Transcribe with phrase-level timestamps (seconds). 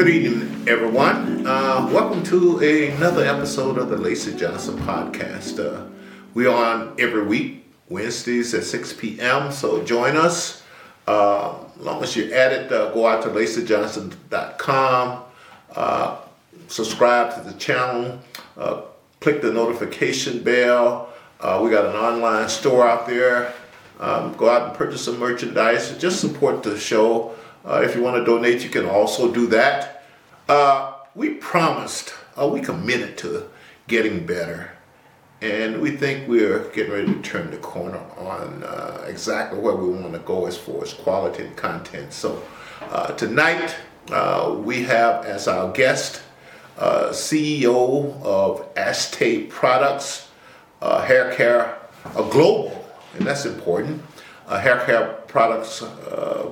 [0.00, 1.46] Good evening, everyone.
[1.46, 5.60] Uh, welcome to another episode of the Lacey Johnson podcast.
[5.62, 5.84] Uh,
[6.32, 10.62] we are on every week, Wednesdays at 6 p.m., so join us.
[11.06, 15.22] Uh, as long as you're at it, uh, go out to laceyjohnson.com,
[15.76, 16.16] uh,
[16.68, 18.18] subscribe to the channel,
[18.56, 18.80] uh,
[19.20, 21.12] click the notification bell.
[21.62, 23.52] we got an online store out there.
[23.98, 25.94] Um, go out and purchase some merchandise.
[25.98, 27.34] Just support the show.
[27.64, 29.99] Uh, if you want to donate, you can also do that.
[30.50, 33.48] Uh, we promised, uh, we committed to
[33.86, 34.72] getting better.
[35.40, 39.88] And we think we're getting ready to turn the corner on uh, exactly where we
[39.88, 42.12] want to go as far as quality and content.
[42.12, 42.42] So
[42.80, 43.76] uh, tonight,
[44.10, 46.20] uh, we have as our guest
[46.76, 50.30] CEO of Ashtae Products,
[50.82, 51.78] hair care,
[52.16, 54.02] a global, and that's important,
[54.48, 55.84] hair care products,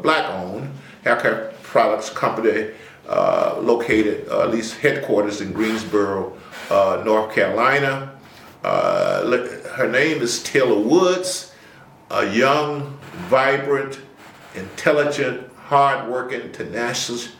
[0.02, 0.70] black owned
[1.04, 2.70] hair care products company
[3.08, 6.36] uh, located, uh, at least headquarters in Greensboro,
[6.70, 8.14] uh, North Carolina.
[8.62, 9.24] Uh,
[9.74, 11.54] her name is Taylor Woods,
[12.10, 12.98] a young,
[13.28, 14.00] vibrant,
[14.54, 17.32] intelligent, hardworking, tenacious,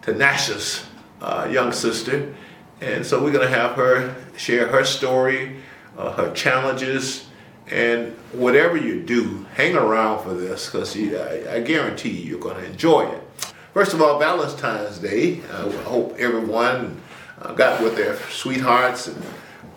[0.00, 0.86] tenacious
[1.20, 2.34] uh, young sister.
[2.80, 5.56] And so we're going to have her share her story,
[5.96, 7.26] her challenges,
[7.72, 12.56] and whatever you do, hang around for this because I, I, guarantee you you're going
[12.56, 13.22] to enjoy it.
[13.72, 15.40] First of all, Valentine's Day.
[15.50, 17.00] I hope everyone
[17.40, 19.22] uh, got with their sweethearts and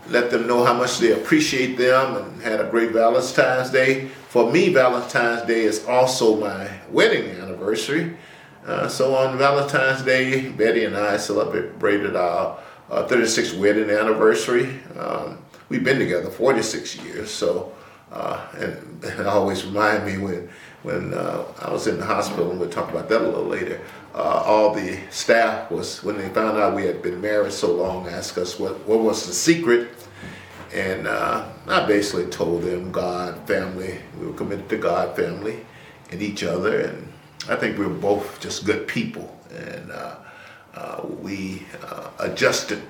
[0.10, 4.08] let them know how much they appreciate them and had a great Valentine's Day.
[4.28, 8.18] For me, Valentine's Day is also my wedding anniversary.
[8.66, 12.60] Uh, so on Valentine's Day, Betty and I celebrated our
[12.92, 14.78] uh, 36th wedding anniversary.
[15.00, 15.38] Um,
[15.70, 17.74] we've been together 46 years, so
[18.12, 20.50] uh, and, it always remind me when
[20.86, 23.82] when uh, I was in the hospital, and we'll talk about that a little later.
[24.14, 28.08] Uh, all the staff was when they found out we had been married so long,
[28.08, 29.90] asked us what what was the secret,
[30.74, 34.00] and uh, I basically told them God, family.
[34.20, 35.66] We were committed to God, family,
[36.12, 37.12] and each other, and
[37.50, 40.16] I think we were both just good people, and uh,
[40.76, 41.64] uh, we
[42.20, 42.82] adjusted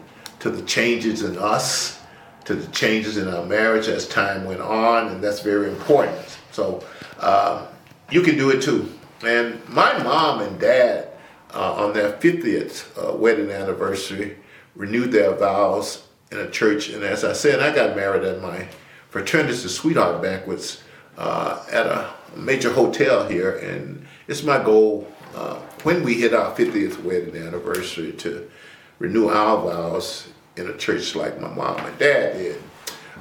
[0.41, 2.01] to the changes in us
[2.43, 6.37] to the changes in our marriage as time went on, and that's very important.
[6.51, 6.83] So
[7.19, 7.65] um,
[8.11, 8.91] you can do it too.
[9.23, 11.09] And my mom and dad,
[11.53, 14.37] uh, on their 50th uh, wedding anniversary,
[14.75, 16.89] renewed their vows in a church.
[16.89, 18.67] And as I said, I got married at my
[19.09, 20.83] fraternity sweetheart banquets
[21.17, 23.57] uh, at a major hotel here.
[23.57, 28.49] And it's my goal uh, when we hit our 50th wedding anniversary to
[28.99, 30.27] renew our vows
[30.57, 32.61] in a church like my mom and dad did.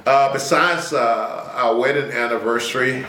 [0.05, 3.05] Uh, besides uh, our wedding anniversary,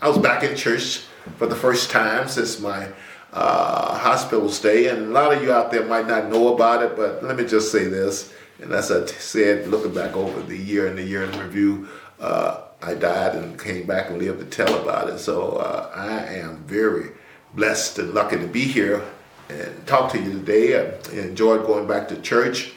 [0.00, 0.98] I was back in church
[1.38, 2.88] for the first time since my
[3.32, 4.86] uh, hospital stay.
[4.86, 7.44] And a lot of you out there might not know about it, but let me
[7.44, 8.32] just say this.
[8.60, 11.88] And as I said, looking back over the year and the year in review,
[12.20, 15.18] uh, I died and came back and lived to tell about it.
[15.18, 17.10] So uh, I am very
[17.54, 19.02] blessed and lucky to be here
[19.48, 20.78] and talk to you today.
[20.78, 22.72] I enjoyed going back to church.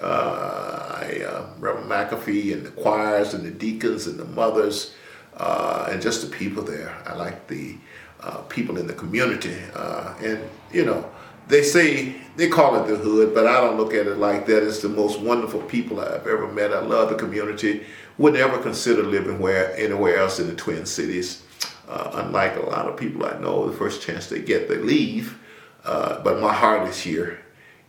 [0.00, 4.94] Uh, I, uh, Reverend McAfee and the choirs and the deacons and the mothers
[5.36, 6.96] uh, and just the people there.
[7.06, 7.76] I like the
[8.20, 9.56] uh, people in the community.
[9.74, 10.40] Uh, and,
[10.72, 11.10] you know,
[11.48, 14.62] they say, they call it the hood, but I don't look at it like that.
[14.62, 16.72] It's the most wonderful people I've ever met.
[16.72, 17.84] I love the community.
[18.18, 21.42] Would never consider living where anywhere else in the Twin Cities.
[21.88, 25.38] Uh, unlike a lot of people I know, the first chance they get, they leave.
[25.82, 27.40] but my heart is here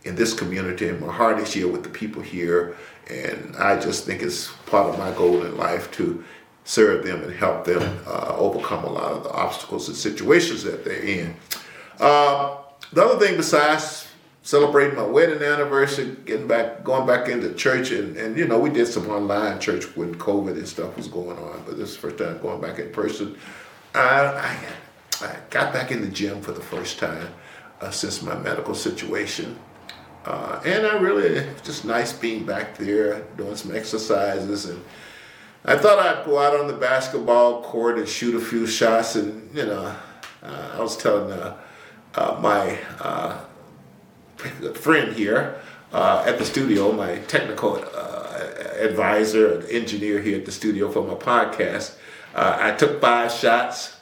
[0.04, 2.76] in this community, and my heart is here with the people here.
[3.08, 6.24] And I just think it's part of my goal in life to
[6.64, 10.84] serve them and help them uh, overcome a lot of the obstacles and situations that
[10.84, 11.36] they're in.
[12.00, 12.56] Uh,
[12.92, 14.08] the other thing besides
[14.42, 18.68] celebrating my wedding anniversary, getting back, going back into church, and, and you know, we
[18.68, 22.02] did some online church when COVID and stuff was going on, but this is the
[22.02, 23.36] first time going back in person.
[23.94, 24.58] I,
[25.22, 27.28] I, I got back in the gym for the first time
[27.80, 29.58] uh, since my medical situation.
[30.26, 34.66] Uh, and I really, just nice being back there, doing some exercises.
[34.66, 34.82] And
[35.66, 39.16] I thought I'd go out on the basketball court and shoot a few shots.
[39.16, 39.94] And, you know,
[40.42, 41.56] uh, I was telling uh,
[42.14, 43.40] uh my uh,
[44.74, 45.58] friend here
[45.92, 47.82] uh, at the studio, my technical
[48.78, 51.96] advisor, engineer here at the studio for my podcast,
[52.34, 53.96] I took five shots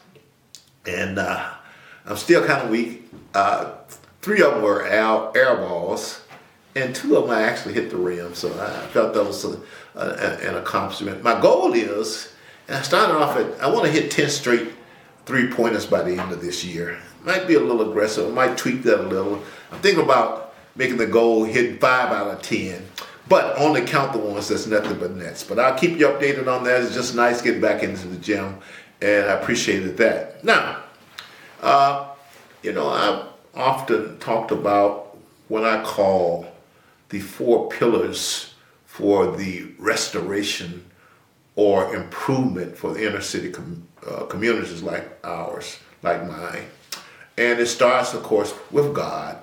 [0.84, 3.08] and I'm still kind of weak
[4.22, 6.21] three of them were air balls,
[6.74, 8.34] and two of them I actually hit the rim.
[8.34, 9.60] So I felt that was a,
[9.94, 11.22] a, an accomplishment.
[11.22, 12.32] My goal is,
[12.68, 14.72] and I started off at, I want to hit 10 straight
[15.26, 16.98] three pointers by the end of this year.
[17.24, 19.42] Might be a little aggressive, might tweak that a little.
[19.70, 22.84] I'm thinking about making the goal, hitting five out of ten.
[23.28, 25.44] But only count the ones that's nothing but nets.
[25.44, 26.82] But I'll keep you updated on that.
[26.82, 28.58] It's just nice getting back into the gym,
[29.00, 30.42] and I appreciated that.
[30.44, 30.82] Now,
[31.60, 32.08] uh,
[32.62, 35.16] you know, I've often talked about
[35.46, 36.51] what I call
[37.12, 38.54] the four pillars
[38.86, 40.84] for the restoration
[41.54, 46.64] or improvement for the inner city com- uh, communities like ours, like mine.
[47.36, 49.36] And it starts, of course, with God,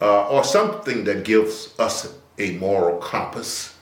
[0.00, 3.76] uh, or something that gives us a moral compass.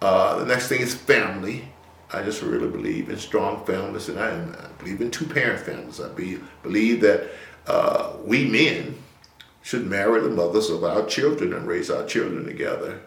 [0.00, 1.68] Uh, the next thing is family.
[2.12, 6.00] I just really believe in strong families, and I, I believe in two-parent families.
[6.00, 7.28] I be, believe that
[7.66, 8.96] uh, we men
[9.68, 13.02] should marry the mothers of our children and raise our children together.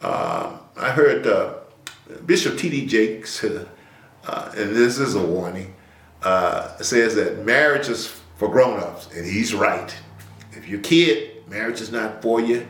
[0.00, 1.54] Uh, I heard uh,
[2.26, 2.86] Bishop T.D.
[2.86, 5.76] Jakes, uh, and this is a warning,
[6.24, 9.94] uh, says that marriage is for grown-ups, and he's right.
[10.54, 12.66] If you're a kid, marriage is not for you.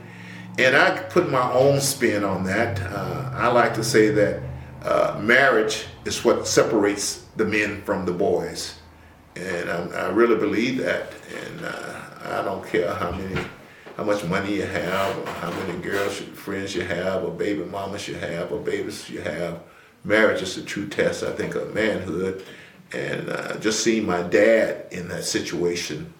[0.58, 2.82] And I put my own spin on that.
[2.82, 4.42] Uh, I like to say that
[4.82, 8.74] uh, marriage is what separates the men from the boys.
[9.36, 11.14] And I, I really believe that.
[11.46, 11.64] And
[12.24, 13.40] I don't care how many,
[13.96, 18.08] how much money you have, or how many girls, friends you have, or baby mamas
[18.08, 19.60] you have, or babies you have.
[20.04, 22.44] Marriage is the true test, I think, of manhood.
[22.92, 26.12] And uh, just seeing my dad in that situation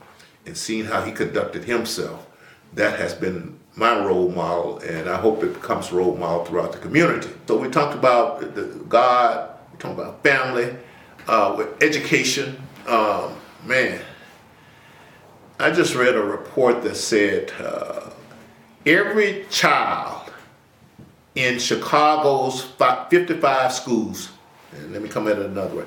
[0.47, 2.27] and seeing how he conducted himself,
[2.75, 6.79] that has been my role model, and I hope it becomes role model throughout the
[6.79, 7.31] community.
[7.47, 10.77] So we talked about the, God, we talked about family,
[11.29, 12.57] uh, with education.
[12.87, 13.35] Um,
[13.65, 14.01] man,
[15.63, 18.11] I just read a report that said uh,
[18.85, 20.33] every child
[21.37, 24.31] in Chicago's 55 schools,
[24.73, 25.85] and let me come at it another way,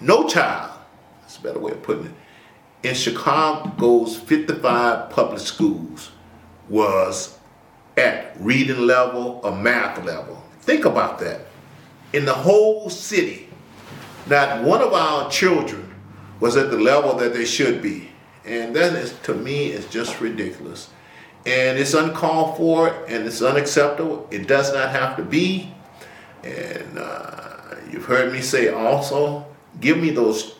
[0.00, 0.78] no child,
[1.22, 2.12] that's a better way of putting it,
[2.84, 6.12] in Chicago's 55 public schools
[6.68, 7.36] was
[7.96, 10.40] at reading level or math level.
[10.60, 11.40] Think about that.
[12.12, 13.48] In the whole city,
[14.28, 15.92] not one of our children
[16.38, 18.10] was at the level that they should be.
[18.46, 20.90] And that is, to me, is just ridiculous.
[21.44, 24.28] And it's uncalled for and it's unacceptable.
[24.30, 25.72] It does not have to be.
[26.42, 29.46] And uh, you've heard me say also,
[29.80, 30.56] give me those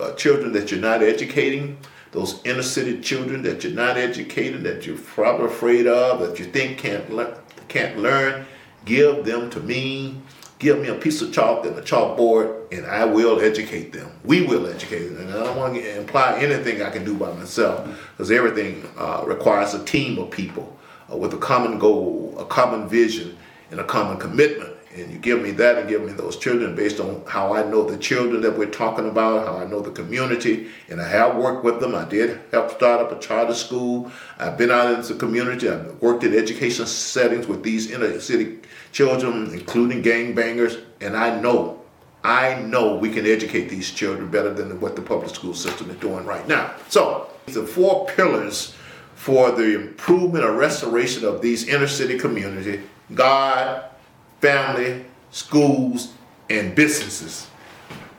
[0.00, 1.78] uh, children that you're not educating
[2.12, 6.44] those inner city children that you're not educating, that you're probably afraid of, that you
[6.44, 7.38] think can't le-
[7.68, 8.46] can't learn,
[8.84, 10.20] give them to me.
[10.62, 14.12] Give me a piece of chalk and a chalkboard, and I will educate them.
[14.24, 15.26] We will educate them.
[15.26, 19.24] And I don't want to imply anything I can do by myself, because everything uh,
[19.26, 20.78] requires a team of people
[21.12, 23.36] uh, with a common goal, a common vision,
[23.72, 27.00] and a common commitment and you give me that and give me those children based
[27.00, 30.68] on how I know the children that we're talking about, how I know the community,
[30.88, 31.94] and I have worked with them.
[31.94, 34.12] I did help start up a charter school.
[34.38, 35.68] I've been out into the community.
[35.68, 38.58] I've worked in education settings with these inner city
[38.92, 41.80] children, including gangbangers, and I know,
[42.22, 45.96] I know we can educate these children better than what the public school system is
[45.96, 46.74] doing right now.
[46.88, 48.74] So, the four pillars
[49.14, 52.84] for the improvement or restoration of these inner city communities
[53.14, 53.84] God,
[54.42, 56.12] family, schools,
[56.50, 57.46] and businesses.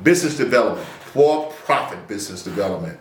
[0.02, 2.98] Business development, for-profit business development.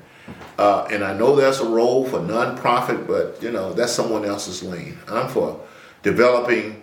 [0.59, 4.63] Uh, and I know there's a role for nonprofit, but you know that's someone else's
[4.63, 4.99] lane.
[5.09, 5.61] I'm for
[6.03, 6.83] developing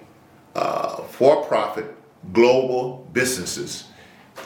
[0.56, 1.94] uh, for-profit
[2.34, 3.86] global businesses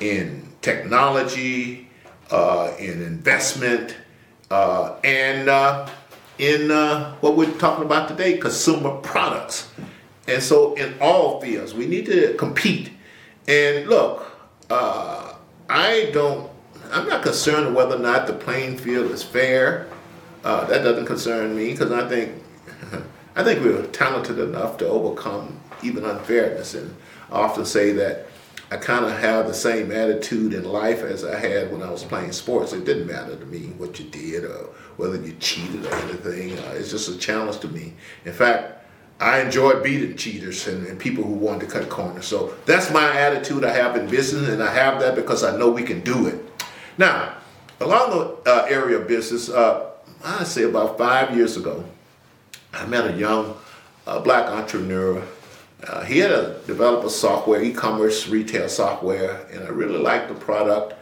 [0.01, 1.89] in technology,
[2.32, 3.96] uh, in investment,
[4.51, 5.88] uh, and uh,
[6.38, 9.70] in uh, what we're talking about today, consumer products.
[10.27, 12.92] And so, in all fields, we need to compete.
[13.48, 14.25] And look,
[14.70, 15.36] uh,
[15.70, 16.50] I don't,
[16.92, 19.88] I'm not concerned whether or not the playing field is fair.
[20.44, 22.42] Uh, that doesn't concern me because I think,
[23.36, 26.74] I think we're talented enough to overcome even unfairness.
[26.74, 26.96] And
[27.32, 28.27] I often say that
[28.72, 32.03] I kind of have the same attitude in life as I had when I was
[32.03, 32.74] playing sports.
[32.74, 36.58] It didn't matter to me what you did or whether you cheated or anything.
[36.58, 37.94] Uh, it's just a challenge to me.
[38.25, 38.83] In fact,
[39.24, 42.25] I enjoy beating cheaters and, and, people who want to cut corners.
[42.25, 45.70] So that's my attitude I have in business, and I have that because I know
[45.70, 46.44] we can do it.
[46.98, 47.38] Now,
[47.80, 49.92] along the uh, area of business, uh,
[50.25, 51.86] I'd say about five years ago,
[52.74, 53.56] I met a young
[54.06, 55.24] uh, black entrepreneur.
[55.88, 60.36] Uh, he had a, developed a software, e-commerce retail software, and I really liked the
[60.36, 60.96] product.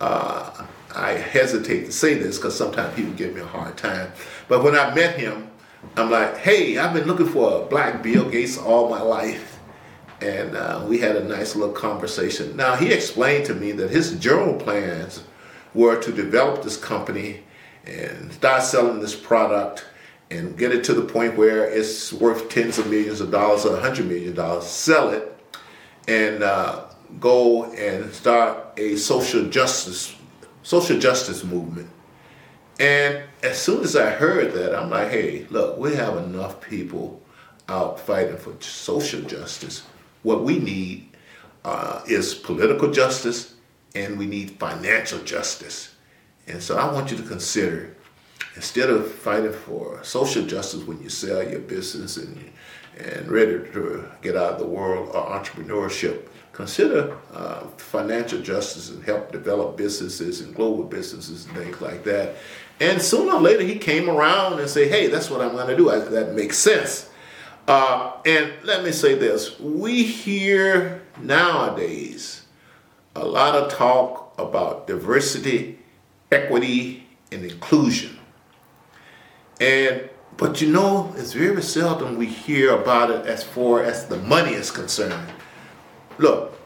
[0.00, 0.64] Uh,
[0.94, 4.12] I hesitate to say this because sometimes people give me a hard time.
[4.48, 5.50] But when I met him,
[5.96, 9.58] I'm like, hey, I've been looking for a black Bill Gates all my life.
[10.20, 12.56] And uh, we had a nice little conversation.
[12.56, 15.22] Now, he explained to me that his general plans
[15.74, 17.42] were to develop this company
[17.84, 19.84] and start selling this product
[20.30, 23.76] and get it to the point where it's worth tens of millions of dollars or
[23.76, 25.38] a hundred million dollars, sell it,
[26.08, 26.84] and uh,
[27.20, 30.14] go and start a social justice
[30.62, 31.88] social justice movement.
[32.78, 37.22] And as soon as I heard that, I'm like, hey, look, we have enough people
[37.68, 39.82] out fighting for social justice.
[40.22, 41.08] What we need
[41.64, 43.54] uh, is political justice
[43.94, 45.94] and we need financial justice.
[46.46, 47.96] And so I want you to consider
[48.54, 52.52] instead of fighting for social justice when you sell your business and,
[52.98, 59.04] and ready to get out of the world or entrepreneurship, consider uh, financial justice and
[59.04, 62.36] help develop businesses and global businesses and things like that.
[62.80, 65.76] And sooner or later, he came around and said, hey, that's what I'm going to
[65.76, 65.90] do.
[65.90, 67.08] I, that makes sense.
[67.66, 72.42] Uh, and let me say this we hear nowadays
[73.16, 75.78] a lot of talk about diversity,
[76.30, 78.18] equity, and inclusion.
[79.60, 84.18] And but you know, it's very seldom we hear about it as far as the
[84.18, 85.32] money is concerned.
[86.18, 86.58] Look,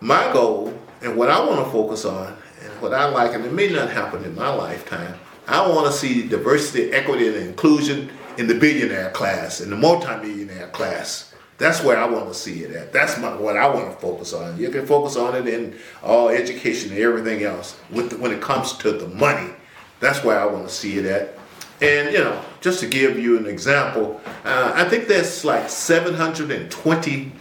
[0.00, 2.36] my goal and what I want to focus on
[2.80, 5.14] what I like, and it may not happen in my lifetime,
[5.46, 10.68] I want to see diversity, equity, and inclusion in the billionaire class, in the multimillionaire
[10.68, 11.34] class.
[11.58, 12.92] That's where I want to see it at.
[12.92, 14.58] That's my, what I want to focus on.
[14.58, 17.78] You can focus on it in all education and everything else.
[17.90, 19.50] With the, when it comes to the money,
[19.98, 21.38] that's where I want to see it at.
[21.82, 27.32] And you know, just to give you an example, uh, I think there's like 720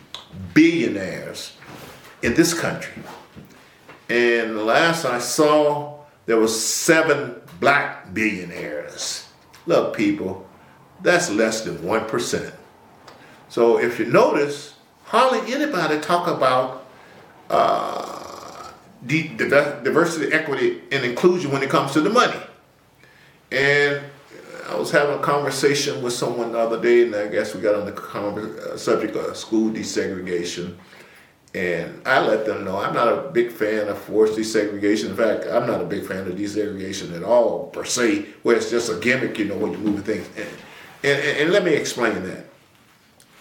[0.53, 1.53] billionaires
[2.22, 3.01] in this country.
[4.10, 9.28] And last I saw, there was seven black billionaires.
[9.66, 10.48] Look, people,
[11.01, 12.54] that's less than 1%.
[13.50, 14.75] So if you notice,
[15.06, 16.88] hardly anybody talk about
[17.50, 18.72] uh,
[19.06, 22.39] diversity, equity, and inclusion when it comes to the money.
[23.51, 24.01] And
[24.70, 27.74] I was having a conversation with someone the other day, and I guess we got
[27.74, 30.75] on the uh, subject of school desegregation.
[31.56, 35.10] And I let them know I'm not a big fan of forced desegregation.
[35.10, 38.70] In fact, I'm not a big fan of desegregation at all, per se, where it's
[38.70, 40.27] just a gimmick, you know, when you're moving things.
[40.38, 40.48] And,
[41.03, 42.46] and, and let me explain that.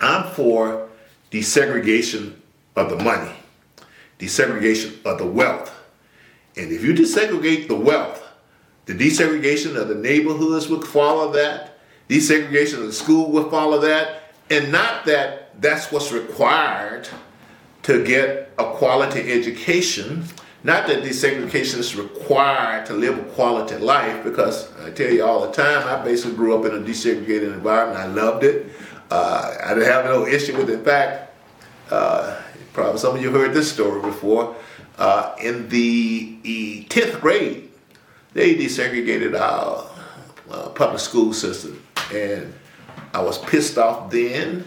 [0.00, 0.88] I'm for
[1.30, 2.34] desegregation
[2.76, 3.32] of the money,
[4.18, 5.74] desegregation of the wealth.
[6.56, 8.24] And if you desegregate the wealth,
[8.86, 11.78] the desegregation of the neighborhoods would follow that.
[12.08, 14.32] Desegregation of the school would follow that.
[14.48, 17.06] And not that that's what's required
[17.88, 20.22] to get a quality education.
[20.62, 25.46] Not that desegregation is required to live a quality life, because I tell you all
[25.46, 27.98] the time, I basically grew up in a desegregated environment.
[27.98, 28.70] I loved it.
[29.10, 30.80] Uh, I didn't have no issue with it.
[30.80, 31.34] In fact,
[31.90, 32.38] uh,
[32.74, 34.54] probably some of you heard this story before.
[34.98, 37.70] Uh, in the 10th grade,
[38.34, 39.90] they desegregated our
[40.50, 41.82] uh, public school system.
[42.12, 42.52] And
[43.14, 44.66] I was pissed off then,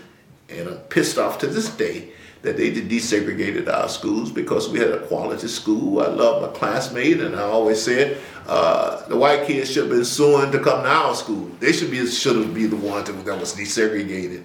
[0.50, 2.11] and I'm pissed off to this day
[2.42, 6.02] that they desegregated our schools because we had a quality school.
[6.02, 10.06] I love my classmate, and I always said uh, the white kids should have been
[10.06, 11.52] suing to come to our school.
[11.60, 14.44] They should be should have be the ones that was desegregated,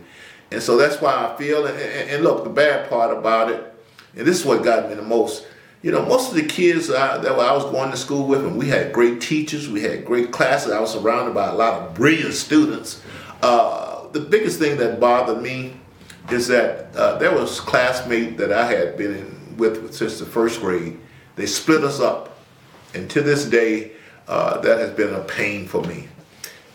[0.51, 1.67] and so that's why I feel.
[1.67, 3.75] And, and, look, the bad part about it,
[4.15, 5.47] and this is what got me the most
[5.83, 8.59] you know, most of the kids uh, that I was going to school with, and
[8.59, 10.73] we had great teachers, we had great classes.
[10.73, 13.01] I was surrounded by a lot of brilliant students.
[13.41, 15.75] Uh, the biggest thing that bothered me
[16.31, 20.61] is that uh, there was classmate that I had been in with since the first
[20.61, 20.99] grade.
[21.37, 22.39] They split us up,
[22.95, 23.93] and to this day,
[24.29, 26.09] uh, that has been a pain for me.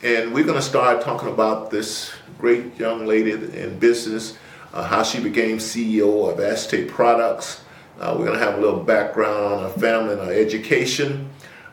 [0.03, 4.37] And we're going to start talking about this great young lady in business,
[4.73, 7.63] uh, how she became CEO of Ashtae Products.
[7.99, 11.29] Uh, we're going to have a little background on her family and her education.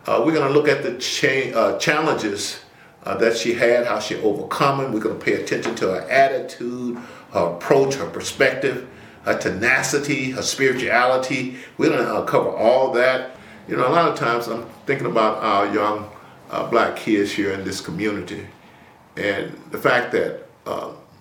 [0.06, 2.60] Uh, we're going to look at the cha- uh, challenges
[3.04, 4.90] uh, that she had, how she overcome it.
[4.90, 6.98] We're going to pay attention to her attitude,
[7.32, 8.88] her approach, her perspective,
[9.22, 11.56] her tenacity, her spirituality.
[11.76, 13.36] We're going to uh, cover all that.
[13.66, 16.10] You know, a lot of times I'm thinking about our young
[16.50, 18.46] uh, black kids here in this community
[19.16, 20.48] and the fact that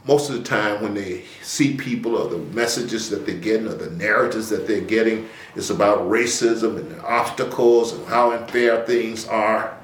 [0.08, 3.74] most of the time when they see people or the messages that they're getting or
[3.74, 9.28] the narratives that they're getting, it's about racism and the obstacles and how unfair things
[9.28, 9.78] are.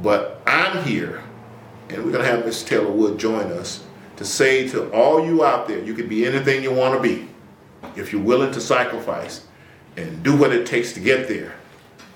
[0.00, 1.24] But I'm here,
[1.88, 3.84] and we're going to have Miss Taylor Wood join us
[4.16, 7.28] to say to all you out there, you can be anything you want to be
[7.96, 9.46] if you're willing to sacrifice
[9.96, 11.54] and do what it takes to get there.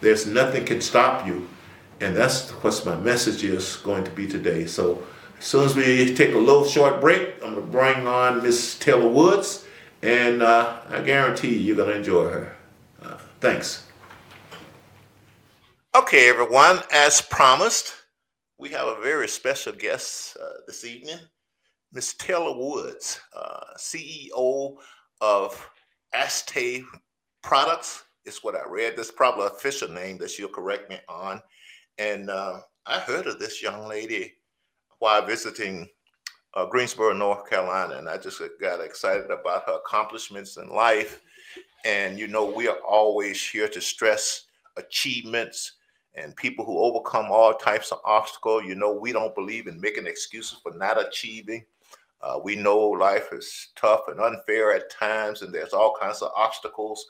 [0.01, 1.49] There's nothing can stop you.
[2.01, 4.67] And that's what my message is going to be today.
[4.67, 5.03] So
[5.39, 8.79] as soon as we take a little short break, I'm going to bring on Miss
[8.79, 9.65] Taylor Woods,
[10.03, 12.57] and uh, I guarantee you, you're going to enjoy her.
[13.03, 13.87] Uh, thanks.
[15.97, 17.95] Okay, everyone, as promised,
[18.59, 21.19] we have a very special guest uh, this evening,
[21.93, 22.15] Ms.
[22.15, 24.77] Taylor Woods, uh, CEO
[25.21, 25.71] of
[26.15, 26.83] Ashtae
[27.43, 28.05] Products.
[28.25, 28.95] Is what I read.
[28.95, 31.41] This probably official name that she'll correct me on.
[31.97, 34.35] And uh, I heard of this young lady
[34.99, 35.89] while visiting
[36.53, 41.23] uh, Greensboro, North Carolina, and I just got excited about her accomplishments in life.
[41.87, 44.45] And you know, we are always here to stress
[44.77, 45.78] achievements
[46.19, 48.65] and people who overcome all types of obstacles.
[48.65, 51.65] You know, we don't believe in making excuses for not achieving.
[52.21, 56.33] Uh, we know life is tough and unfair at times, and there's all kinds of
[56.37, 57.07] obstacles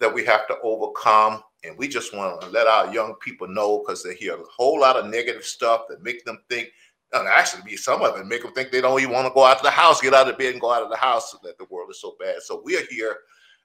[0.00, 1.42] that we have to overcome.
[1.64, 4.80] And we just want to let our young people know because they hear a whole
[4.80, 6.68] lot of negative stuff that make them think,
[7.12, 9.44] and actually, be some of it make them think they don't even want to go
[9.44, 11.56] out of the house, get out of bed and go out of the house that
[11.58, 12.42] the world is so bad.
[12.42, 13.16] So we are here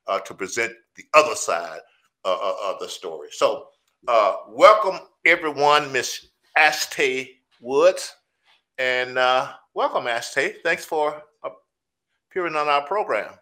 [0.07, 1.79] uh, to present the other side
[2.25, 3.27] uh, uh of the story.
[3.31, 3.67] So
[4.07, 7.29] uh, welcome everyone, Miss Ashtae
[7.62, 8.15] Woods,
[8.77, 10.55] and uh, welcome Ashtae.
[10.63, 11.22] Thanks for
[12.29, 13.33] appearing on our program.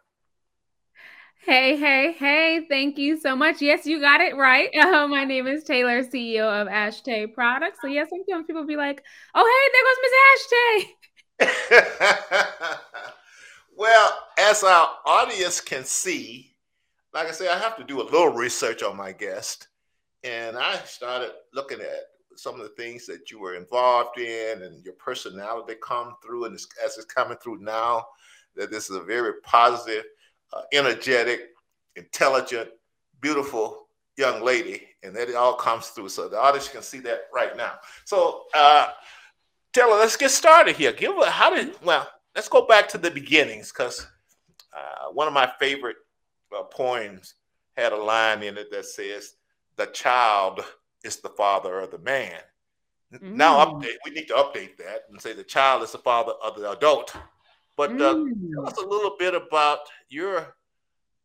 [1.44, 3.62] Hey, hey, hey, thank you so much.
[3.62, 4.70] Yes, you got it right.
[4.76, 7.80] Uh, my name is Taylor, CEO of Ashtae Products.
[7.82, 9.04] So, yes, sometimes people be like,
[9.34, 12.78] oh, hey, there goes Miss Ashtae.
[13.76, 16.52] well, as our audience can see,
[17.14, 19.68] like I said, I have to do a little research on my guest.
[20.24, 24.84] And I started looking at some of the things that you were involved in and
[24.84, 26.46] your personality come through.
[26.46, 28.06] And as it's coming through now,
[28.56, 30.04] that this is a very positive,
[30.54, 31.50] uh, energetic,
[31.96, 32.70] intelligent,
[33.20, 33.88] beautiful
[34.18, 34.88] young lady.
[35.04, 36.10] And that it all comes through.
[36.10, 37.74] So the audience can see that right now.
[38.06, 38.88] So, uh,
[39.74, 40.92] Taylor, let's get started here.
[40.92, 44.06] Give how did well, let's go back to the beginnings because
[44.76, 45.98] uh, one of my favorite
[46.58, 47.36] uh, poems
[47.78, 49.36] had a line in it that says,
[49.78, 50.62] the child
[51.04, 52.40] is the father of the man.
[53.14, 53.34] Mm.
[53.34, 56.56] Now update, we need to update that and say the child is the father of
[56.60, 57.16] the adult.
[57.78, 58.54] But uh, mm.
[58.54, 59.80] tell us a little bit about
[60.10, 60.56] your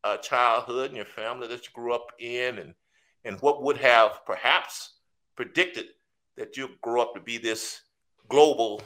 [0.05, 2.75] uh, childhood and your family that you grew up in, and
[3.25, 4.95] and what would have perhaps
[5.35, 5.87] predicted
[6.37, 7.81] that you grow up to be this
[8.29, 8.83] global,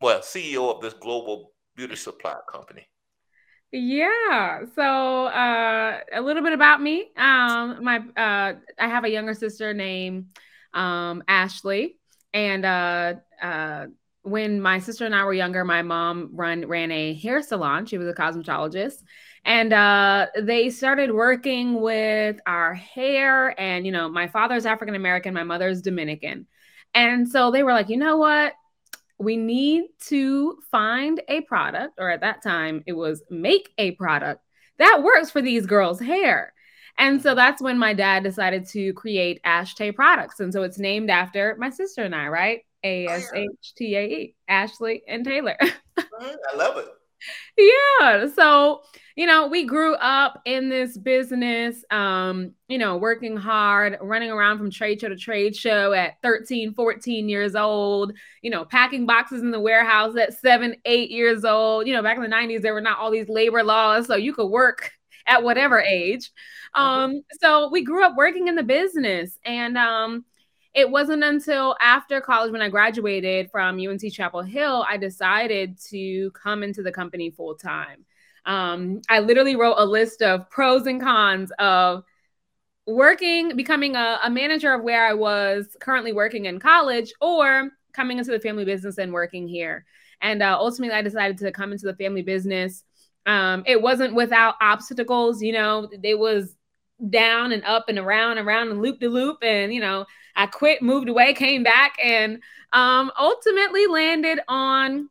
[0.00, 2.86] well, CEO of this global beauty supply company.
[3.72, 4.64] Yeah.
[4.74, 4.82] So
[5.26, 7.10] uh, a little bit about me.
[7.16, 10.26] Um, my uh, I have a younger sister named
[10.74, 11.96] um, Ashley,
[12.34, 13.86] and uh, uh,
[14.22, 17.86] when my sister and I were younger, my mom run ran a hair salon.
[17.86, 19.02] She was a cosmetologist,
[19.44, 23.58] and uh, they started working with our hair.
[23.58, 26.46] And you know, my father's African American, my mother's Dominican,
[26.94, 28.52] and so they were like, you know what?
[29.22, 34.42] We need to find a product, or at that time it was make a product
[34.78, 36.52] that works for these girls' hair.
[36.98, 40.40] And so that's when my dad decided to create Ashtae products.
[40.40, 42.60] And so it's named after my sister and I, right?
[42.84, 45.56] Oh, a S H T A E, Ashley and Taylor.
[45.96, 46.88] I love it.
[47.58, 48.28] Yeah.
[48.34, 48.82] So,
[49.14, 54.58] you know, we grew up in this business, um, you know, working hard, running around
[54.58, 59.42] from trade show to trade show at 13, 14 years old, you know, packing boxes
[59.42, 61.86] in the warehouse at seven, eight years old.
[61.86, 64.32] You know, back in the 90s, there were not all these labor laws, so you
[64.32, 64.92] could work
[65.26, 66.30] at whatever age.
[66.74, 66.82] Mm-hmm.
[66.82, 70.24] Um, so we grew up working in the business and um
[70.74, 76.30] it wasn't until after college when I graduated from UNC Chapel Hill, I decided to
[76.30, 78.06] come into the company full time.
[78.46, 82.04] Um, I literally wrote a list of pros and cons of
[82.86, 88.18] working, becoming a, a manager of where I was currently working in college, or coming
[88.18, 89.84] into the family business and working here.
[90.20, 92.82] And uh, ultimately, I decided to come into the family business.
[93.26, 96.56] Um, it wasn't without obstacles, you know, it was
[97.10, 99.38] down and up and around, and around and loop to loop.
[99.42, 100.06] And, you know,
[100.36, 102.42] I quit, moved away, came back, and
[102.72, 105.08] um, ultimately landed on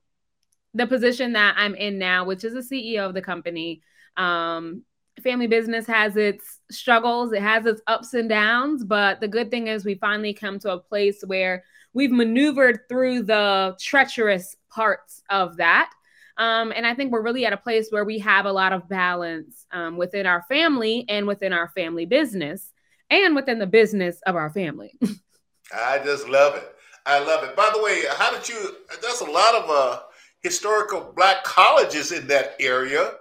[0.74, 3.82] the position that I'm in now, which is the CEO of the company.
[4.18, 4.84] Um,
[5.22, 9.68] family business has its struggles, it has its ups and downs, but the good thing
[9.68, 15.58] is we finally come to a place where we've maneuvered through the treacherous parts of
[15.58, 15.92] that.
[16.38, 18.88] Um, and I think we're really at a place where we have a lot of
[18.88, 22.71] balance um, within our family and within our family business
[23.12, 24.93] and within the business of our family.
[25.74, 26.67] I just love it.
[27.06, 27.56] I love it.
[27.56, 28.76] By the way, how did you?
[29.02, 30.02] That's a lot of uh,
[30.41, 33.12] historical black colleges in that area.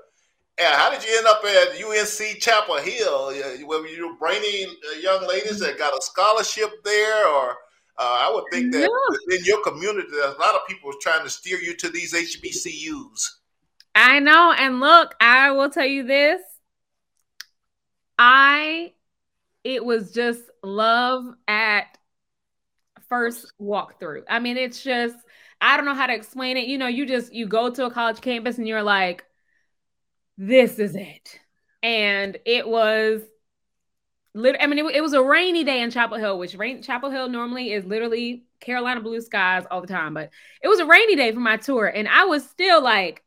[0.58, 3.26] And how did you end up at UNC Chapel Hill?
[3.66, 7.56] Were you bringing uh, young ladies that got a scholarship there, or
[7.96, 9.36] uh, I would think that yeah.
[9.36, 13.28] in your community, a lot of people trying to steer you to these HBCUs.
[13.94, 14.54] I know.
[14.56, 16.40] And look, I will tell you this.
[18.18, 18.92] I,
[19.64, 21.98] it was just love at
[23.08, 24.22] first walkthrough.
[24.28, 25.16] I mean, it's just
[25.60, 26.66] I don't know how to explain it.
[26.66, 29.24] You know, you just you go to a college campus and you're like,
[30.38, 31.38] this is it.
[31.82, 33.22] And it was
[34.34, 37.28] I mean, it, it, was a rainy day in Chapel Hill, which rain, Chapel Hill
[37.28, 40.14] normally is literally Carolina blue skies all the time.
[40.14, 40.30] But
[40.62, 43.24] it was a rainy day for my tour, and I was still like,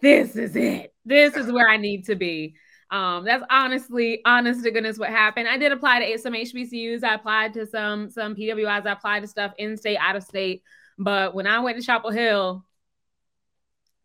[0.00, 0.94] "This is it.
[1.04, 2.54] This is where I need to be."
[2.90, 5.48] Um, that's honestly, honest to goodness, what happened.
[5.48, 7.02] I did apply to some HBCUs.
[7.02, 8.86] I applied to some some PWIs.
[8.86, 10.62] I applied to stuff in state, out of state.
[10.98, 12.64] But when I went to Chapel Hill,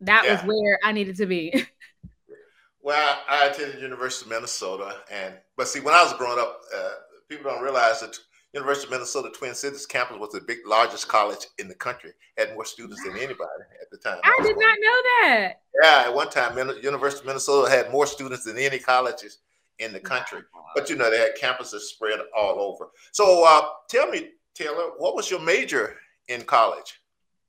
[0.00, 0.32] that yeah.
[0.32, 1.66] was where I needed to be.
[2.82, 6.90] Well, I attended University of Minnesota, and but see, when I was growing up, uh,
[7.28, 8.18] people don't realize that
[8.52, 12.52] University of Minnesota Twin Cities campus was the big largest college in the country, had
[12.54, 14.18] more students than anybody at the time.
[14.24, 15.54] I, I did not know that.
[15.82, 19.38] Yeah, at one time, University of Minnesota had more students than any colleges
[19.78, 20.40] in the country.
[20.74, 22.90] But you know, they had campuses spread all over.
[23.12, 25.96] So, uh, tell me, Taylor, what was your major
[26.28, 27.00] in college?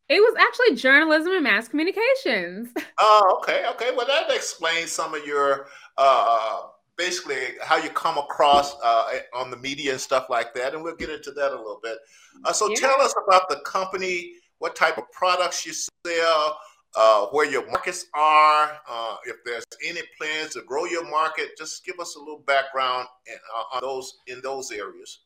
[0.07, 2.69] It was actually journalism and mass communications.
[3.03, 3.89] Oh, okay, okay.
[3.97, 5.65] Well, that explains some of your
[5.97, 10.83] uh, basically how you come across uh, on the media and stuff like that, and
[10.83, 11.97] we'll get into that a little bit.
[12.45, 12.75] Uh, so, yeah.
[12.75, 15.73] tell us about the company, what type of products you
[16.05, 16.57] sell,
[16.95, 21.57] uh, where your markets are, uh, if there's any plans to grow your market.
[21.57, 25.21] Just give us a little background in, uh, on those in those areas.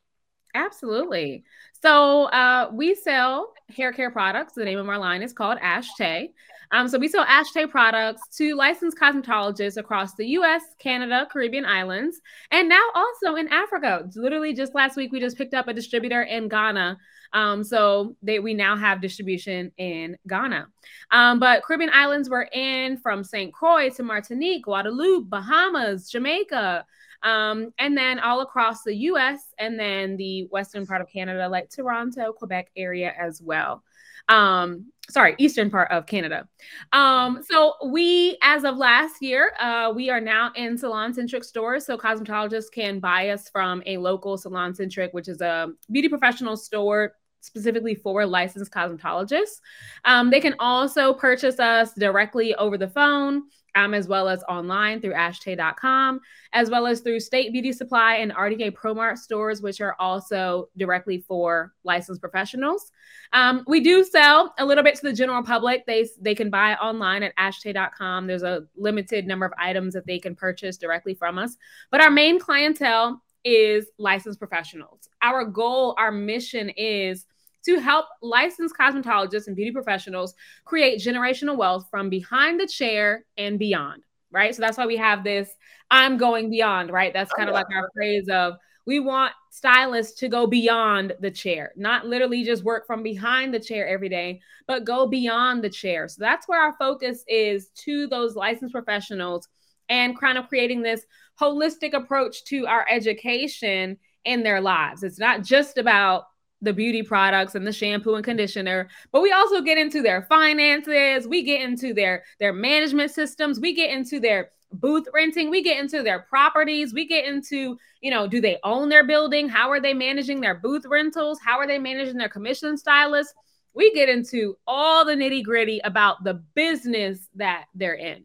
[0.54, 1.44] Absolutely.
[1.82, 4.54] So uh, we sell hair care products.
[4.54, 6.30] The name of our line is called Ashtae.
[6.72, 12.20] Um, so we sell Ashtae products to licensed cosmetologists across the U.S., Canada, Caribbean islands,
[12.52, 14.10] and now also in Africa.
[14.16, 16.98] Literally, just last week we just picked up a distributor in Ghana.
[17.34, 20.68] Um, so they, we now have distribution in Ghana.
[21.12, 23.54] Um, but Caribbean islands we're in from St.
[23.54, 26.86] Croix to Martinique, Guadeloupe, Bahamas, Jamaica
[27.26, 31.70] um, and then all across the US and then the western part of Canada, like
[31.70, 33.84] Toronto, Quebec area as well.
[34.30, 36.48] Um, sorry, eastern part of Canada.
[36.94, 41.86] Um, so we, as of last year, uh, we are now in salon centric stores.
[41.86, 46.58] So cosmetologists can buy us from a local salon centric, which is a beauty professional
[46.58, 49.60] store specifically for licensed cosmetologists.
[50.04, 53.44] Um, they can also purchase us directly over the phone
[53.76, 56.22] um, as well as online through ashtae.com,
[56.54, 61.20] as well as through State Beauty Supply and RDA ProMart stores, which are also directly
[61.20, 62.92] for licensed professionals.
[63.34, 65.86] Um, we do sell a little bit to the general public.
[65.86, 68.28] They, they can buy online at ashtae.com.
[68.28, 71.58] There's a limited number of items that they can purchase directly from us.
[71.92, 75.08] But our main clientele is licensed professionals.
[75.22, 77.26] Our goal, our mission is
[77.66, 80.34] to help licensed cosmetologists and beauty professionals
[80.66, 84.04] create generational wealth from behind the chair and beyond.
[84.32, 84.54] Right.
[84.54, 85.50] So that's why we have this
[85.90, 87.14] I'm going beyond, right?
[87.14, 91.72] That's kind of like our phrase of we want stylists to go beyond the chair,
[91.76, 96.08] not literally just work from behind the chair every day, but go beyond the chair.
[96.08, 99.48] So that's where our focus is to those licensed professionals
[99.90, 101.06] and kind of creating this
[101.40, 105.04] holistic approach to our education in their lives.
[105.04, 106.26] It's not just about
[106.62, 111.28] the beauty products and the shampoo and conditioner but we also get into their finances
[111.28, 115.80] we get into their their management systems we get into their booth renting we get
[115.80, 119.50] into their properties we get into you know do they own their building?
[119.50, 121.40] How are they managing their booth rentals?
[121.44, 123.34] How are they managing their commission stylists?
[123.74, 128.24] We get into all the nitty gritty about the business that they're in.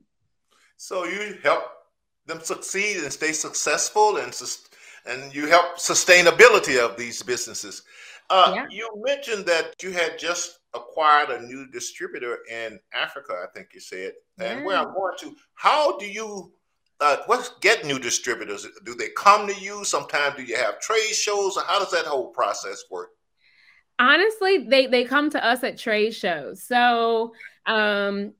[0.76, 1.64] So you help
[2.26, 4.38] them succeed and stay successful and
[5.06, 7.82] and you help sustainability of these businesses
[8.30, 8.66] uh, yeah.
[8.70, 13.80] You mentioned that you had just acquired a new distributor in Africa, I think you
[13.80, 14.12] said.
[14.38, 16.52] And where I'm going to, how do you
[17.00, 18.66] uh, what get new distributors?
[18.84, 19.84] Do they come to you?
[19.84, 21.56] Sometimes do you have trade shows?
[21.56, 23.08] Or how does that whole process work?
[23.98, 26.62] Honestly, they they come to us at trade shows.
[26.62, 27.32] So
[27.66, 28.34] um,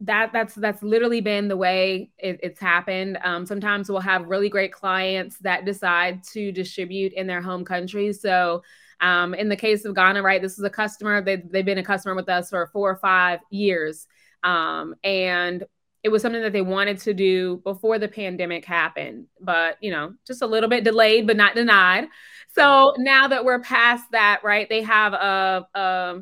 [0.00, 3.18] that that's that's literally been the way it, it's happened.
[3.22, 8.12] Um, sometimes we'll have really great clients that decide to distribute in their home country.
[8.12, 8.62] So
[9.04, 11.84] um, in the case of Ghana, right, this is a customer, they, they've been a
[11.84, 14.06] customer with us for four or five years.
[14.42, 15.62] Um, and
[16.02, 20.14] it was something that they wanted to do before the pandemic happened, but you know,
[20.26, 22.08] just a little bit delayed, but not denied.
[22.54, 26.20] So now that we're past that, right, they have a, a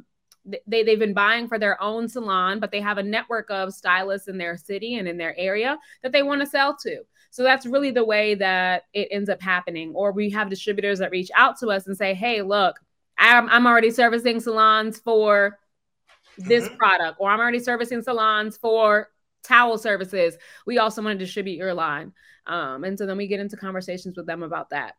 [0.67, 4.27] they, they've been buying for their own salon, but they have a network of stylists
[4.27, 7.03] in their city and in their area that they want to sell to.
[7.33, 9.93] So that's really the way that it ends up happening.
[9.95, 12.79] Or we have distributors that reach out to us and say, hey, look,
[13.19, 15.59] I'm, I'm already servicing salons for
[16.37, 16.77] this mm-hmm.
[16.77, 19.09] product, or I'm already servicing salons for
[19.43, 20.37] towel services.
[20.67, 22.13] We also want to distribute your line.
[22.47, 24.95] Um, and so then we get into conversations with them about that.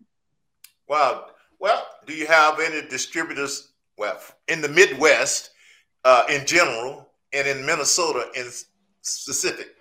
[0.87, 1.27] Wow.
[1.59, 3.73] Well, do you have any distributors?
[3.95, 5.51] Well, in the Midwest,
[6.03, 8.49] uh, in general, and in Minnesota in
[9.01, 9.75] specific.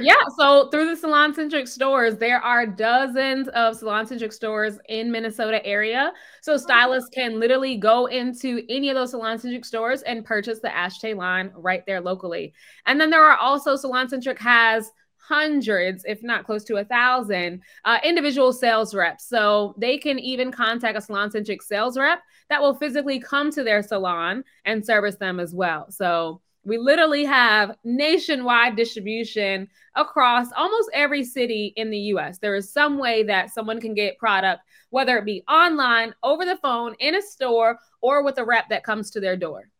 [0.00, 5.12] Yeah, so through the Salon Centric stores, there are dozens of Salon Centric stores in
[5.12, 6.12] Minnesota area.
[6.42, 10.68] So stylists can literally go into any of those Salon Centric stores and purchase the
[10.68, 12.52] Ashtae line right there locally.
[12.86, 17.62] And then there are also Salon Centric has hundreds, if not close to a thousand,
[17.84, 19.28] uh, individual sales reps.
[19.28, 23.62] So they can even contact a Salon Centric sales rep that will physically come to
[23.62, 25.88] their salon and service them as well.
[25.92, 32.38] So we literally have nationwide distribution across almost every city in the US.
[32.38, 36.58] There is some way that someone can get product, whether it be online, over the
[36.58, 39.70] phone, in a store, or with a rep that comes to their door.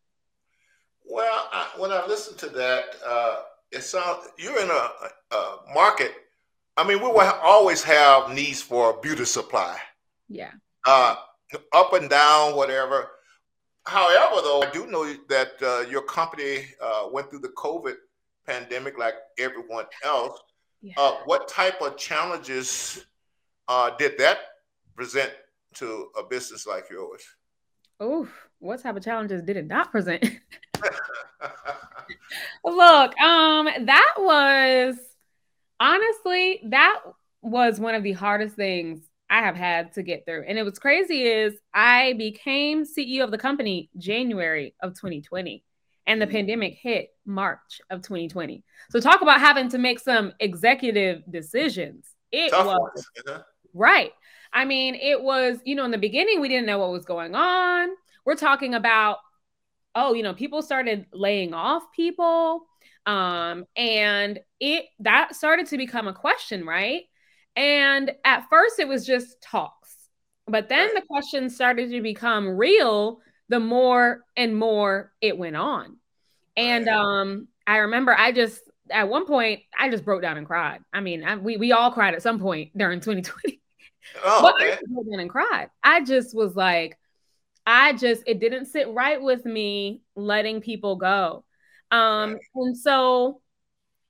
[1.05, 3.41] Well, I, when I listen to that, uh,
[3.71, 6.13] it sounds you're in a, a, market.
[6.77, 9.77] I mean, we will always have needs for beauty supply.
[10.29, 10.51] Yeah.
[10.85, 11.15] Uh,
[11.73, 13.11] up and down, whatever.
[13.85, 17.95] However, though, I do know that uh, your company uh, went through the COVID
[18.45, 20.39] pandemic like everyone else.
[20.81, 20.93] Yeah.
[20.97, 23.05] Uh, what type of challenges
[23.67, 24.39] uh, did that
[24.95, 25.31] present
[25.75, 27.23] to a business like yours?
[27.99, 28.27] Oh,
[28.59, 30.23] what type of challenges did it not present?
[32.63, 34.95] Look, um, that was
[35.79, 37.01] honestly that
[37.41, 40.43] was one of the hardest things I have had to get through.
[40.45, 45.63] And it was crazy is I became CEO of the company January of 2020
[46.05, 46.31] and the mm.
[46.31, 48.61] pandemic hit March of 2020.
[48.89, 52.05] So talk about having to make some executive decisions.
[52.33, 53.05] It Tough was
[53.73, 54.11] right.
[54.51, 57.33] I mean, it was, you know, in the beginning we didn't know what was going
[57.33, 57.89] on.
[58.25, 59.19] We're talking about
[59.95, 62.65] oh, you know, people started laying off people
[63.05, 67.03] um and it that started to become a question, right?
[67.55, 69.95] And at first, it was just talks.
[70.47, 75.97] But then the questions started to become real the more and more it went on.
[76.55, 80.79] And um, I remember I just, at one point, I just broke down and cried.
[80.93, 83.61] I mean, I, we, we all cried at some point during 2020.
[84.23, 84.73] Oh, but okay.
[84.73, 85.69] I broke down and cried.
[85.83, 86.97] I just was like,
[87.65, 91.43] I just, it didn't sit right with me letting people go.
[91.91, 93.40] Um, and so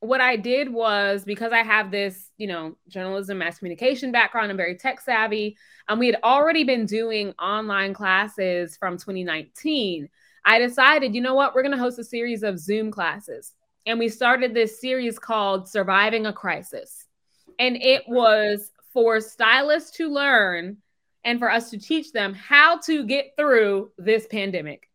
[0.01, 4.57] what I did was because I have this, you know, journalism, mass communication background, I'm
[4.57, 5.55] very tech savvy.
[5.87, 10.09] And um, we had already been doing online classes from 2019.
[10.43, 13.53] I decided, you know what, we're going to host a series of Zoom classes.
[13.85, 17.05] And we started this series called Surviving a Crisis.
[17.59, 20.77] And it was for stylists to learn
[21.23, 24.89] and for us to teach them how to get through this pandemic.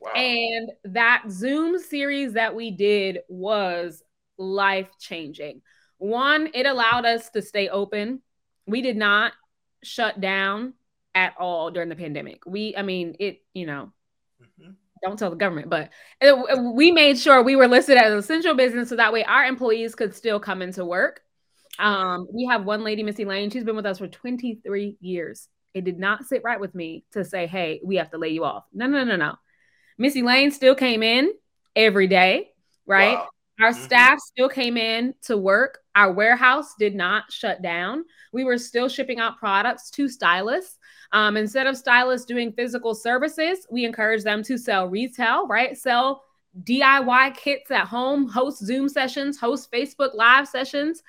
[0.00, 0.12] Wow.
[0.12, 4.03] And that Zoom series that we did was
[4.38, 5.62] life changing.
[5.98, 8.20] One, it allowed us to stay open.
[8.66, 9.32] We did not
[9.82, 10.74] shut down
[11.14, 12.42] at all during the pandemic.
[12.46, 13.92] We, I mean, it, you know,
[14.42, 14.72] mm-hmm.
[15.02, 18.88] don't tell the government, but it, we made sure we were listed as essential business
[18.88, 21.20] so that way our employees could still come into work.
[21.78, 25.48] Um, we have one lady, Missy Lane, she's been with us for 23 years.
[25.72, 28.44] It did not sit right with me to say, hey, we have to lay you
[28.44, 28.64] off.
[28.72, 29.34] No, no, no, no.
[29.98, 31.32] Missy Lane still came in
[31.74, 32.50] every day,
[32.86, 33.18] right?
[33.18, 33.28] Wow.
[33.60, 33.82] Our mm-hmm.
[33.82, 35.78] staff still came in to work.
[35.94, 38.04] Our warehouse did not shut down.
[38.32, 40.78] We were still shipping out products to stylists.
[41.12, 45.76] Um, instead of stylists doing physical services, we encourage them to sell retail, right?
[45.76, 46.24] Sell
[46.64, 51.02] DIY kits at home, host Zoom sessions, host Facebook Live sessions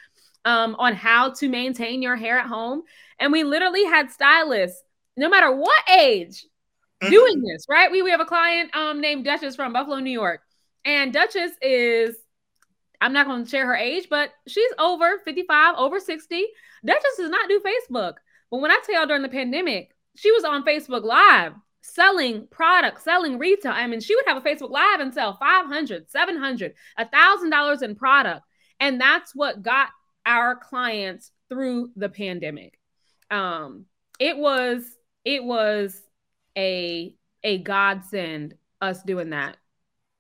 [0.44, 2.84] um, on how to maintain your hair at home.
[3.20, 4.84] And we literally had stylists,
[5.18, 6.46] no matter what age,
[7.02, 7.10] mm-hmm.
[7.10, 7.92] doing this, right?
[7.92, 10.42] We, we have a client um, named Duchess from Buffalo, New York.
[10.84, 12.16] And Duchess is
[13.02, 16.46] I'm not going to share her age, but she's over 55, over 60.
[16.86, 18.16] Duchess does not do Facebook.
[18.52, 23.04] But when I tell y'all during the pandemic, she was on Facebook Live selling products,
[23.04, 23.72] selling retail.
[23.72, 28.42] I mean, she would have a Facebook Live and sell 500, 700, $1,000 in product.
[28.80, 29.90] And that's what got
[30.26, 32.80] our clients through the pandemic.
[33.30, 33.86] Um,
[34.20, 34.84] it was,
[35.24, 36.02] it was
[36.58, 39.58] a, a godsend us doing that,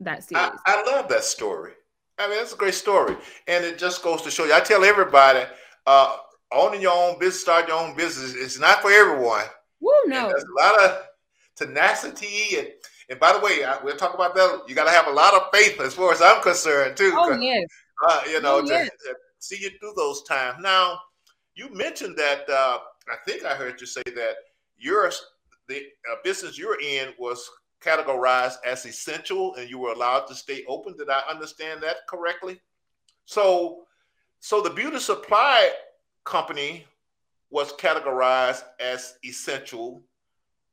[0.01, 0.45] that series.
[0.65, 1.71] I, I love that story.
[2.17, 3.15] I mean, it's a great story,
[3.47, 4.53] and it just goes to show you.
[4.53, 5.45] I tell everybody,
[5.85, 6.17] uh,
[6.51, 9.43] owning your own business, start your own business, it's not for everyone.
[9.81, 10.29] Woo, no.
[10.29, 11.03] there's a lot of
[11.55, 12.67] tenacity, and
[13.09, 14.63] and by the way, I, we'll talk about that.
[14.67, 17.13] You got to have a lot of faith, as far as I'm concerned, too.
[17.15, 17.67] Oh yes.
[18.07, 18.89] Uh, you know, oh, to, yes.
[18.89, 20.57] to, see you through those times.
[20.59, 20.99] Now,
[21.53, 22.49] you mentioned that.
[22.49, 24.35] Uh, I think I heard you say that
[24.77, 25.11] your
[25.67, 25.77] the
[26.11, 27.47] uh, business you're in was
[27.85, 30.95] categorized as essential and you were allowed to stay open.
[30.97, 32.59] Did I understand that correctly?
[33.25, 33.83] So,
[34.39, 35.71] so the beauty supply
[36.23, 36.85] company
[37.49, 40.03] was categorized as essential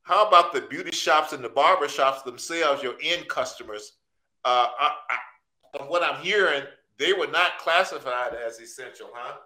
[0.02, 3.92] how about the beauty shops and the barber shops themselves, your end customers?
[4.44, 6.64] Uh, I, I, from what I'm hearing,
[6.98, 9.36] they were not classified as essential, huh?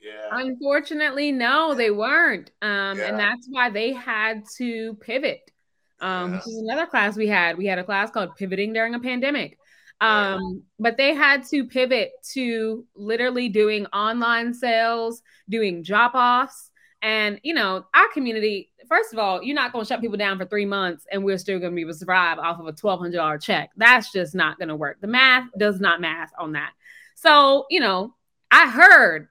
[0.00, 0.28] Yeah.
[0.30, 2.52] Unfortunately, no, they weren't.
[2.62, 3.06] Um, yeah.
[3.06, 5.50] and that's why they had to pivot.
[6.00, 6.46] Um, yes.
[6.46, 7.58] which is another class we had.
[7.58, 9.58] We had a class called Pivoting During a Pandemic.
[10.00, 16.70] Um, but they had to pivot to literally doing online sales, doing drop offs.
[17.02, 20.38] And, you know, our community, first of all, you're not going to shut people down
[20.38, 22.72] for three months and we're still going to be able to survive off of a
[22.72, 23.70] $1,200 check.
[23.76, 25.00] That's just not going to work.
[25.00, 26.72] The math does not math on that.
[27.14, 28.14] So, you know,
[28.50, 29.28] I heard,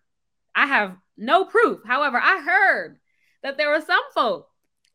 [0.53, 1.79] I have no proof.
[1.85, 2.99] However, I heard
[3.43, 4.49] that there were some folk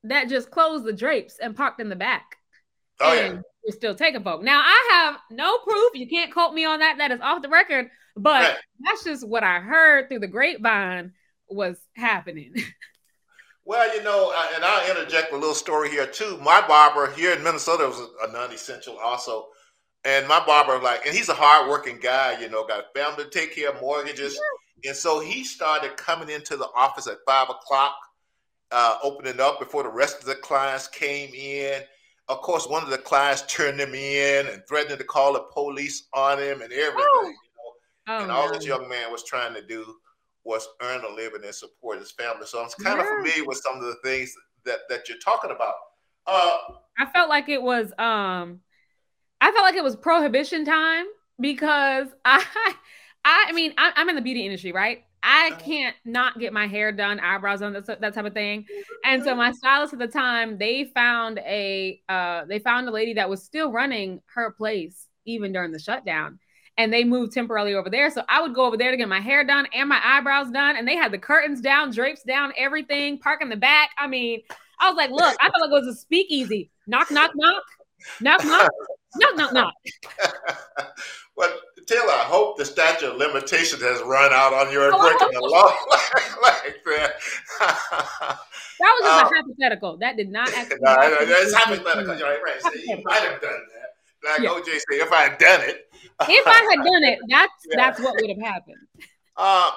[0.05, 2.37] that just closed the drapes and parked in the back.
[3.01, 3.41] Oh, and yeah.
[3.65, 4.43] we're still taking folk.
[4.43, 5.93] Now, I have no proof.
[5.95, 6.99] You can't quote me on that.
[6.99, 7.91] That is off the record.
[8.17, 8.57] But right.
[8.81, 11.13] that's just what I heard through the grapevine
[11.49, 12.55] was happening.
[13.65, 16.37] Well, you know, and I'll interject a little story here too.
[16.43, 19.47] My barber here in Minnesota was a non-essential also,
[20.05, 22.41] and my barber like, and he's a hardworking guy.
[22.41, 24.39] You know, got a family to take care of, mortgages,
[24.85, 27.95] and so he started coming into the office at five o'clock,
[28.73, 31.83] uh, opening up before the rest of the clients came in.
[32.29, 36.09] Of course, one of the clients turned him in and threatened to call the police
[36.15, 37.05] on him and everything.
[37.07, 37.27] Oh.
[37.27, 38.19] You know?
[38.19, 39.97] oh, and all this young man was trying to do
[40.45, 42.47] was earn a living and support his family.
[42.47, 43.03] So I'm kind yeah.
[43.03, 45.75] of familiar with some of the things that that you're talking about.
[46.27, 46.59] Uh,
[46.99, 48.61] I felt like it was um,
[49.41, 51.07] I felt like it was prohibition time
[51.41, 52.45] because I,
[53.25, 55.05] I, I mean, I, am in the beauty industry, right?
[55.23, 55.61] I uh-huh.
[55.65, 58.67] can't not get my hair done, eyebrows done, that, that type of thing.
[59.05, 63.15] And so my stylist at the time, they found a, uh, they found a lady
[63.15, 66.39] that was still running her place even during the shutdown
[66.79, 68.11] and they moved temporarily over there.
[68.11, 70.77] So I would go over there to get my hair done and my eyebrows done.
[70.77, 73.91] And they had the curtains down, drapes down, everything, park in the back.
[73.99, 74.41] I mean,
[74.81, 76.71] I was like, look, I felt like it was a speakeasy.
[76.87, 77.63] Knock, knock, knock,
[78.21, 78.71] knock, knock,
[79.17, 79.71] knock, no, no.
[81.37, 85.35] well, Taylor, I hope the statute of limitations has run out on your oh, breaking
[85.35, 85.65] the law
[86.43, 87.15] like that.
[87.61, 88.39] that
[88.81, 89.97] was just um, a hypothetical.
[89.99, 90.79] That did not actually.
[90.81, 92.17] No, it's hypothetical.
[92.17, 92.43] You're right.
[92.45, 92.63] right.
[92.63, 94.31] So you might have done that.
[94.31, 94.51] Like yeah.
[94.51, 95.89] OJ said, if I had done it,
[96.29, 97.77] if I had done it, that's yeah.
[97.77, 98.77] that's what would have happened.
[99.37, 99.73] Uh,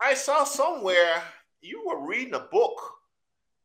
[0.00, 1.22] I saw somewhere
[1.62, 2.80] you were reading a book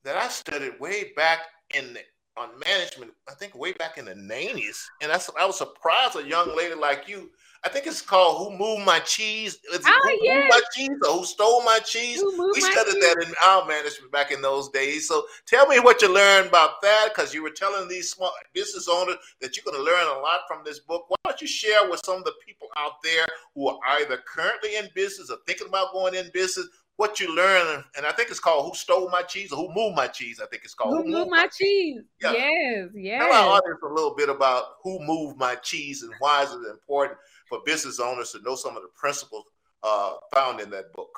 [0.03, 1.39] that I studied way back
[1.73, 1.99] in the,
[2.37, 3.11] on management.
[3.29, 6.75] I think way back in the nineties, and that's I was surprised a young lady
[6.75, 7.29] like you
[7.65, 10.35] I think it's called "Who Moved My Cheese." It's oh, who yes.
[10.35, 12.21] moved my cheese or who stole my cheese?
[12.21, 13.01] We studied cheese?
[13.01, 15.07] that in our management back in those days.
[15.07, 18.89] So tell me what you learned about that, because you were telling these small business
[18.91, 21.05] owners that you're going to learn a lot from this book.
[21.07, 24.75] Why don't you share with some of the people out there who are either currently
[24.75, 26.67] in business or thinking about going in business?
[26.97, 29.95] What you learn, and I think it's called "Who Stole My Cheese" or "Who Moved
[29.95, 31.57] My Cheese." I think it's called "Who, who Moved My, cheese?
[31.57, 32.01] cheese.
[32.21, 32.33] Yeah.
[32.33, 33.21] Yes, yes.
[33.21, 36.61] Tell our audience a little bit about who moved my cheese and why is it
[36.69, 37.17] important
[37.49, 39.45] for business owners to know some of the principles
[39.83, 41.09] uh, found in that book.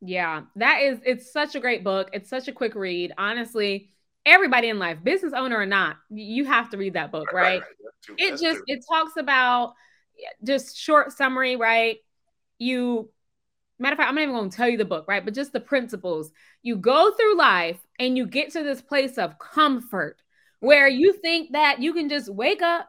[0.00, 2.10] Yeah, that is, it's such a great book.
[2.12, 3.12] It's such a quick read.
[3.18, 3.90] Honestly,
[4.24, 7.60] everybody in life, business owner or not, you have to read that book, right?
[7.60, 8.18] right, right.
[8.18, 8.64] It That's just, true.
[8.68, 9.74] it talks about
[10.44, 11.96] just short summary, right?
[12.58, 13.10] You,
[13.78, 15.24] matter of fact, I'm not even going to tell you the book, right?
[15.24, 16.30] But just the principles.
[16.62, 20.22] You go through life and you get to this place of comfort
[20.60, 22.88] where you think that you can just wake up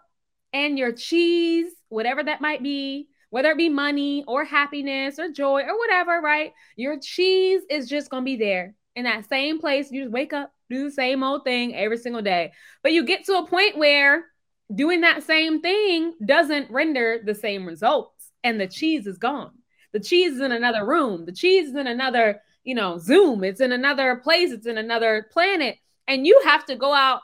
[0.53, 5.61] and your cheese, whatever that might be, whether it be money or happiness or joy
[5.61, 6.53] or whatever, right?
[6.75, 9.91] Your cheese is just going to be there in that same place.
[9.91, 12.51] You just wake up, do the same old thing every single day.
[12.81, 14.25] But you get to a point where
[14.73, 19.51] doing that same thing doesn't render the same results and the cheese is gone.
[19.93, 21.25] The cheese is in another room.
[21.25, 23.43] The cheese is in another, you know, Zoom.
[23.43, 24.51] It's in another place.
[24.51, 25.77] It's in another planet.
[26.07, 27.21] And you have to go out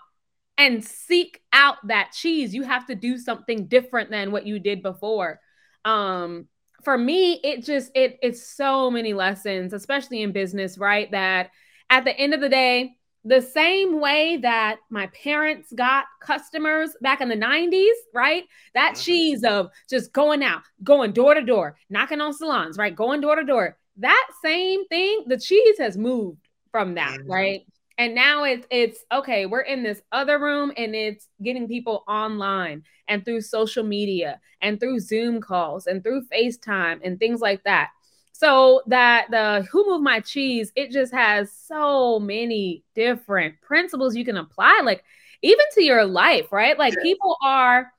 [0.58, 2.54] and seek out that cheese.
[2.54, 5.40] You have to do something different than what you did before.
[5.84, 6.48] Um,
[6.84, 11.10] for me, it just it it's so many lessons, especially in business, right?
[11.12, 11.50] That
[11.90, 12.96] at the end of the day,
[13.26, 18.44] the same way that my parents got customers back in the 90s, right?
[18.76, 19.02] That mm-hmm.
[19.02, 22.96] cheese of just going out, going door to door, knocking on salons, right?
[22.96, 23.78] Going door to door.
[23.98, 27.32] That same thing, the cheese has moved from that, mm-hmm.
[27.32, 27.62] right?
[27.98, 32.84] And now it's it's okay, we're in this other room and it's getting people online
[33.08, 37.90] and through social media and through Zoom calls and through FaceTime and things like that.
[38.38, 44.26] So that the Who Moved My Cheese, it just has so many different principles you
[44.26, 45.04] can apply, like
[45.42, 46.78] even to your life, right?
[46.78, 47.92] Like people are.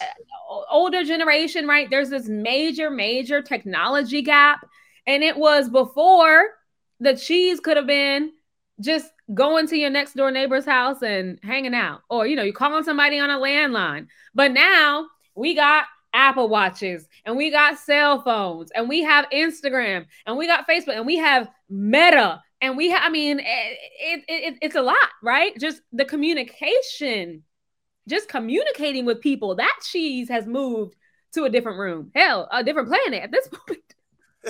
[0.00, 0.04] Uh,
[0.70, 1.88] older generation, right?
[1.88, 4.66] There's this major, major technology gap.
[5.06, 6.44] And it was before
[6.98, 8.32] the cheese could have been
[8.80, 12.52] just going to your next door neighbor's house and hanging out, or you know, you
[12.52, 14.08] calling somebody on a landline.
[14.34, 20.06] But now we got Apple Watches and we got cell phones and we have Instagram
[20.26, 24.24] and we got Facebook and we have Meta and we have, I mean, it, it,
[24.28, 25.58] it, it's a lot, right?
[25.58, 27.42] Just the communication,
[28.08, 29.54] just communicating with people.
[29.54, 30.94] That cheese has moved
[31.32, 33.80] to a different room, hell, a different planet at this point.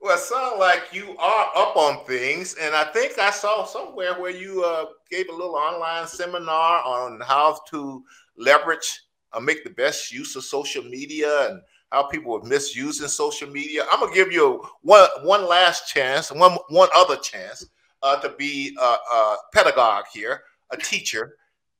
[0.00, 4.20] well, it sounds like you are up on things, and I think I saw somewhere
[4.20, 8.04] where you uh, gave a little online seminar on how to
[8.36, 9.03] leverage
[9.34, 11.60] uh, make the best use of social media and
[11.92, 13.84] how people are misusing social media.
[13.92, 17.66] I'm gonna give you one one last chance, one one other chance
[18.02, 21.36] uh, to be a, a, pedagogue here, a teacher,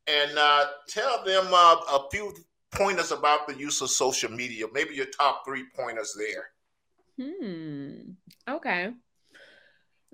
[0.06, 2.34] and uh, tell them uh, a few
[2.70, 4.66] pointers about the use of social media.
[4.72, 6.50] Maybe your top three pointers there.
[7.20, 8.12] Hmm.
[8.48, 8.90] Okay.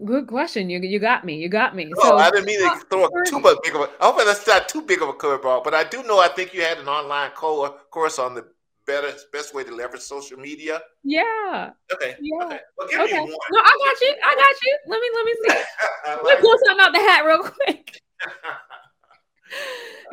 [0.05, 0.71] Good question.
[0.71, 1.37] You you got me.
[1.37, 1.91] You got me.
[2.01, 3.91] so, I didn't mean to uh, throw too much big of a.
[4.01, 6.19] I hope that's not too big of a curveball, but I do know.
[6.19, 8.47] I think you had an online co- uh, course on the
[8.87, 10.81] better best way to leverage social media.
[11.05, 11.71] Yeah.
[11.93, 12.17] Okay.
[12.21, 12.45] Yeah.
[12.45, 12.59] Okay.
[12.77, 13.13] Well, give okay.
[13.15, 13.31] me one.
[13.31, 14.15] No, I got you.
[14.25, 14.79] I got you.
[14.87, 15.49] Let me let me see.
[16.07, 18.01] like let me pull something out the hat real quick.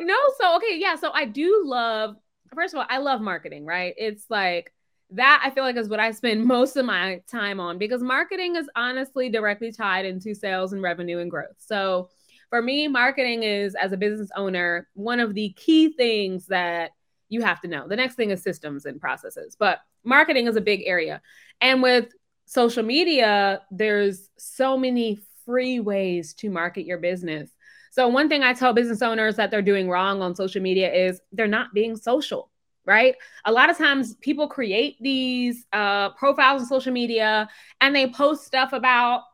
[0.00, 0.96] no, so okay, yeah.
[0.96, 2.16] So I do love.
[2.54, 3.64] First of all, I love marketing.
[3.64, 3.94] Right?
[3.96, 4.72] It's like
[5.10, 8.56] that I feel like is what I spend most of my time on because marketing
[8.56, 11.56] is honestly directly tied into sales and revenue and growth.
[11.58, 12.08] So
[12.50, 16.92] for me, marketing is as a business owner, one of the key things that
[17.28, 17.86] you have to know.
[17.86, 21.20] The next thing is systems and processes, but marketing is a big area.
[21.60, 22.08] And with
[22.46, 27.50] social media, there's so many free ways to market your business.
[27.90, 31.20] So one thing I tell business owners that they're doing wrong on social media is
[31.32, 32.50] they're not being social
[32.88, 33.14] right?
[33.44, 37.48] A lot of times people create these uh, profiles on social media
[37.82, 39.24] and they post stuff about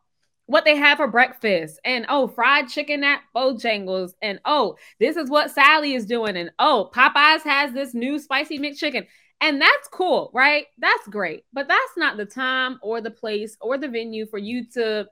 [0.47, 5.31] what they have for breakfast and oh, fried chicken at Bojangles and oh, this is
[5.31, 9.07] what Sally is doing and oh, Popeyes has this new spicy McChicken.
[9.41, 10.67] And that's cool, right?
[10.79, 11.45] That's great.
[11.53, 15.07] But that's not the time or the place or the venue for you to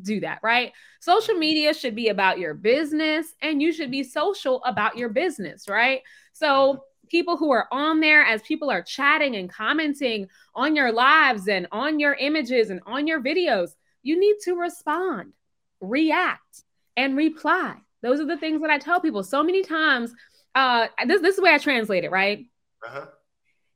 [0.00, 0.72] do that, right?
[1.00, 5.68] Social media should be about your business and you should be social about your business,
[5.68, 6.00] right?
[6.32, 11.46] So people who are on there as people are chatting and commenting on your lives
[11.46, 15.34] and on your images and on your videos, you need to respond,
[15.80, 16.64] react,
[16.96, 17.76] and reply.
[18.02, 20.14] Those are the things that I tell people so many times.
[20.54, 22.46] Uh, this, this is the way I translate it, right?
[22.84, 23.06] Uh-huh.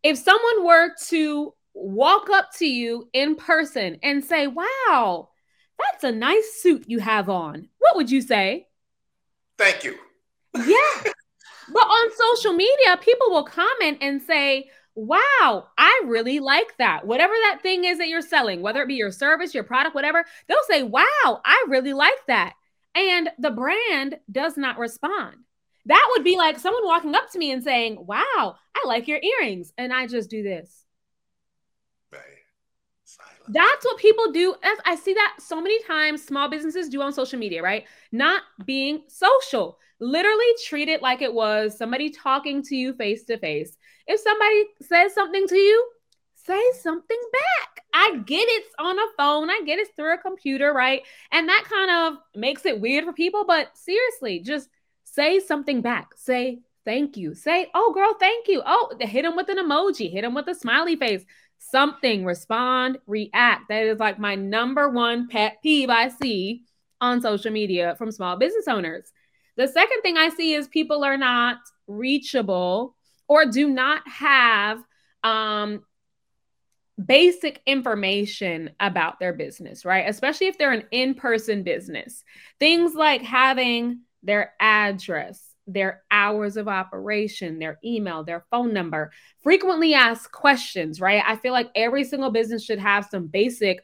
[0.02, 5.28] If someone were to walk up to you in person and say, Wow,
[5.78, 8.66] that's a nice suit you have on, what would you say?
[9.58, 9.96] Thank you.
[10.54, 11.12] Yeah.
[11.72, 17.06] But on social media, people will comment and say, Wow, I really like that.
[17.06, 20.24] Whatever that thing is that you're selling, whether it be your service, your product, whatever,
[20.48, 21.02] they'll say, Wow,
[21.44, 22.54] I really like that.
[22.94, 25.36] And the brand does not respond.
[25.84, 28.24] That would be like someone walking up to me and saying, Wow,
[28.74, 29.72] I like your earrings.
[29.76, 30.84] And I just do this.
[33.48, 34.54] That's what people do.
[34.84, 37.84] I see that so many times small businesses do on social media, right?
[38.10, 39.78] Not being social.
[39.98, 43.76] Literally treat it like it was somebody talking to you face to face.
[44.06, 45.88] If somebody says something to you,
[46.34, 47.84] say something back.
[47.94, 51.02] I get it's on a phone, I get it's through a computer, right?
[51.32, 54.68] And that kind of makes it weird for people, but seriously, just
[55.04, 56.10] say something back.
[56.16, 57.34] Say thank you.
[57.34, 58.62] Say, oh, girl, thank you.
[58.64, 61.24] Oh, hit them with an emoji, hit them with a smiley face.
[61.58, 63.68] Something, respond, react.
[63.68, 66.62] That is like my number one pet peeve I see
[67.00, 69.10] on social media from small business owners.
[69.56, 72.96] The second thing I see is people are not reachable
[73.28, 74.82] or do not have
[75.24, 75.84] um,
[77.02, 80.08] basic information about their business, right?
[80.08, 82.22] Especially if they're an in person business.
[82.58, 89.10] Things like having their address, their hours of operation, their email, their phone number,
[89.42, 91.22] frequently asked questions, right?
[91.26, 93.80] I feel like every single business should have some basic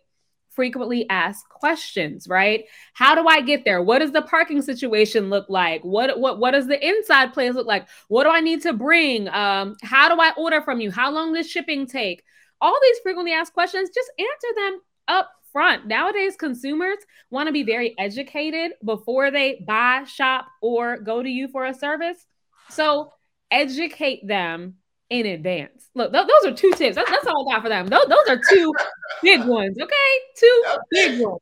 [0.55, 2.64] frequently asked questions, right?
[2.94, 3.82] How do I get there?
[3.82, 5.82] What does the parking situation look like?
[5.82, 7.88] What what what does the inside place look like?
[8.09, 9.28] What do I need to bring?
[9.28, 10.90] Um, how do I order from you?
[10.90, 12.22] How long does shipping take?
[12.61, 15.86] All these frequently asked questions, just answer them up front.
[15.86, 16.98] Nowadays, consumers
[17.30, 21.74] want to be very educated before they buy, shop, or go to you for a
[21.74, 22.26] service.
[22.70, 23.12] So
[23.50, 24.76] educate them
[25.13, 25.91] in advance.
[25.95, 26.97] Look, th- those are two tips.
[26.97, 27.87] That's, that's all I got for them.
[27.87, 28.73] Those, those are two
[29.23, 29.77] big ones.
[29.81, 29.95] Okay,
[30.37, 30.79] two okay.
[30.91, 31.41] big ones.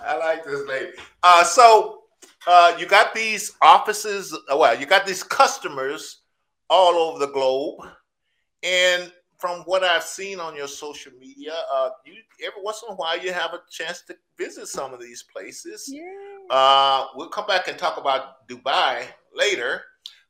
[0.00, 0.92] I like this lady.
[1.22, 2.02] Uh, so
[2.46, 4.34] uh, you got these offices.
[4.34, 6.20] Uh, well, you got these customers
[6.68, 7.80] all over the globe,
[8.62, 12.14] and from what I've seen on your social media, uh, you
[12.46, 15.88] every once in a while you have a chance to visit some of these places.
[15.90, 16.02] Yeah.
[16.50, 19.04] Uh, we'll come back and talk about Dubai
[19.34, 19.82] later,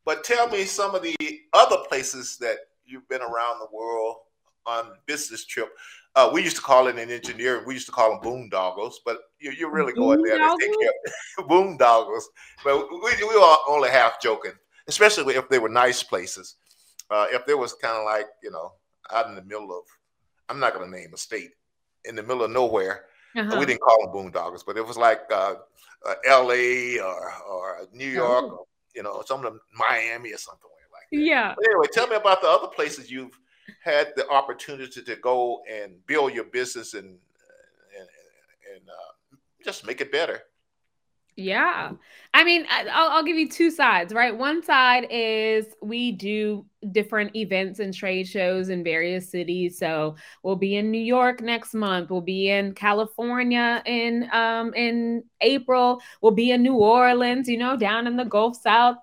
[0.06, 1.16] but tell me some of the
[1.52, 4.16] other places that you've been around the world
[4.64, 5.68] on business trip.
[6.14, 7.62] Uh, we used to call it an engineer.
[7.66, 10.90] We used to call them boondoggles, but you, you're really going there to take care
[11.38, 12.22] of boondoggles.
[12.64, 14.52] But we, we were only half joking,
[14.88, 16.54] especially if they were nice places.
[17.10, 18.72] Uh, if there was kind of like you know
[19.12, 19.84] out in the middle of,
[20.48, 21.50] I'm not going to name a state,
[22.04, 23.04] in the middle of nowhere.
[23.36, 23.56] Uh-huh.
[23.58, 25.56] We didn't call them boondoggles, but it was like uh,
[26.08, 26.98] uh, L.A.
[26.98, 28.50] or or New York, oh.
[28.50, 28.66] or,
[28.96, 31.16] you know, some of them Miami or something like that.
[31.16, 31.54] Yeah.
[31.56, 33.38] But anyway, tell me about the other places you've
[33.82, 37.18] had the opportunity to go and build your business and
[37.98, 38.08] and,
[38.74, 40.42] and uh, just make it better.
[41.36, 41.92] Yeah.
[42.32, 44.36] I mean, I'll, I'll, give you two sides, right?
[44.36, 49.78] One side is we do different events and trade shows in various cities.
[49.78, 52.08] So we'll be in New York next month.
[52.08, 56.00] We'll be in California in um in April.
[56.22, 58.96] We'll be in New Orleans, you know, down in the Gulf South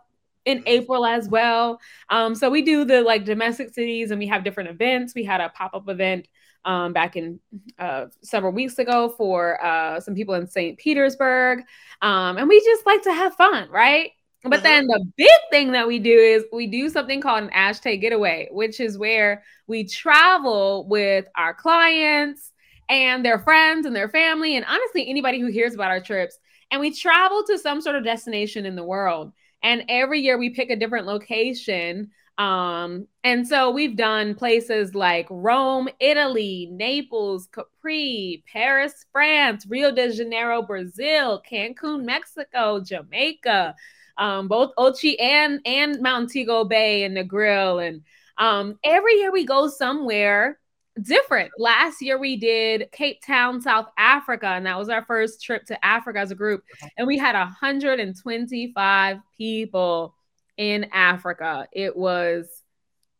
[0.45, 0.67] in mm-hmm.
[0.67, 1.79] April as well.
[2.09, 5.13] Um, so we do the like domestic cities and we have different events.
[5.13, 6.27] We had a pop-up event
[6.65, 7.39] um, back in
[7.79, 10.77] uh, several weeks ago for uh, some people in St.
[10.77, 11.59] Petersburg.
[12.01, 14.11] Um, and we just like to have fun, right?
[14.43, 14.63] But mm-hmm.
[14.63, 18.49] then the big thing that we do is we do something called an Ashtae getaway,
[18.51, 22.51] which is where we travel with our clients
[22.89, 26.37] and their friends and their family, and honestly, anybody who hears about our trips.
[26.71, 29.31] And we travel to some sort of destination in the world.
[29.61, 35.27] And every year we pick a different location um, and so we've done places like
[35.29, 43.75] Rome, Italy, Naples, Capri, Paris, France, Rio de Janeiro, Brazil, Cancun, Mexico, Jamaica,
[44.17, 47.87] um, both Ochi and and Montego Bay and Negril.
[47.87, 48.01] And
[48.37, 50.59] um, every year we go somewhere
[51.01, 51.51] different.
[51.57, 55.85] Last year we did Cape Town, South Africa, and that was our first trip to
[55.85, 56.63] Africa as a group.
[56.97, 60.15] And we had 125 people
[60.57, 61.67] in Africa.
[61.71, 62.47] It was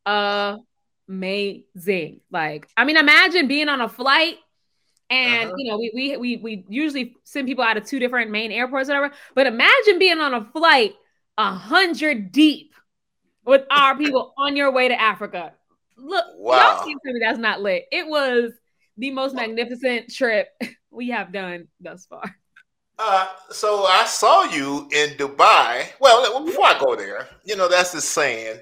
[0.06, 0.62] amazing.
[2.32, 4.38] Like, I mean, imagine being on a flight
[5.10, 5.56] and uh-huh.
[5.58, 8.88] you know, we, we we we usually send people out of two different main airports,
[8.88, 9.12] whatever.
[9.36, 10.96] But imagine being on a flight
[11.38, 12.74] a hundred deep
[13.46, 15.54] with our people on your way to Africa.
[15.98, 16.56] Look, wow.
[16.56, 17.86] y'all can't tell me that's not lit.
[17.92, 18.52] It was
[18.98, 20.50] the most magnificent trip
[20.92, 22.36] we have done thus far.
[23.00, 25.88] Uh, so I saw you in Dubai.
[26.00, 28.60] Well, before I go there, you know, that's the saying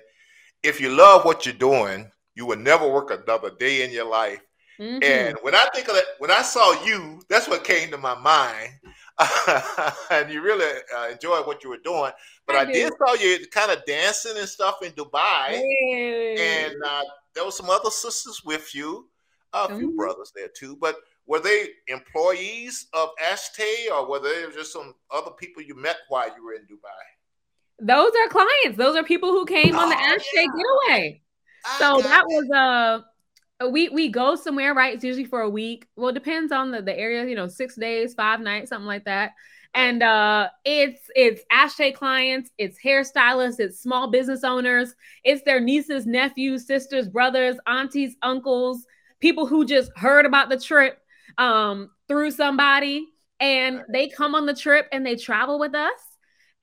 [0.63, 4.39] if you love what you're doing, you will never work another day in your life.
[4.79, 5.03] Mm-hmm.
[5.03, 8.15] And when I think of it, when I saw you, that's what came to my
[8.15, 8.69] mind.
[10.11, 12.11] and you really uh, enjoyed what you were doing.
[12.47, 15.49] But I, I did saw you kind of dancing and stuff in Dubai.
[15.49, 16.65] Hey.
[16.65, 17.03] And uh,
[17.35, 19.07] there were some other sisters with you,
[19.53, 19.97] a few mm-hmm.
[19.97, 20.77] brothers there too.
[20.79, 20.95] But
[21.27, 26.27] were they employees of Ashtae or were they just some other people you met while
[26.35, 27.01] you were in Dubai?
[27.79, 28.77] Those are clients.
[28.77, 30.45] Those are people who came oh, on the oh, Ashtae yeah.
[30.89, 31.21] getaway.
[31.79, 32.33] so that it.
[32.33, 34.95] was uh we we go somewhere, right?
[34.95, 35.87] It's usually for a week.
[35.95, 39.05] Well, it depends on the, the area, you know, six days, five nights, something like
[39.05, 39.31] that.
[39.73, 44.93] And uh it's it's Ashtae clients, it's hairstylists, it's small business owners,
[45.23, 48.85] it's their nieces, nephews, sisters, brothers, aunties, uncles,
[49.21, 51.00] people who just heard about the trip
[51.37, 53.07] um, through somebody
[53.39, 55.99] and they come on the trip and they travel with us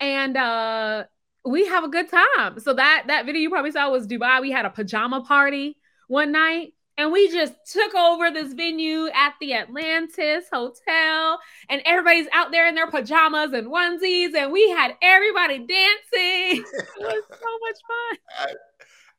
[0.00, 1.04] and uh,
[1.44, 2.60] we have a good time.
[2.60, 4.40] So that that video you probably saw was Dubai.
[4.40, 9.34] We had a pajama party one night and we just took over this venue at
[9.40, 11.38] the Atlantis Hotel,
[11.70, 15.68] and everybody's out there in their pajamas and onesies, and we had everybody dancing.
[16.64, 16.64] it
[16.98, 18.18] was so much fun.
[18.40, 18.54] I,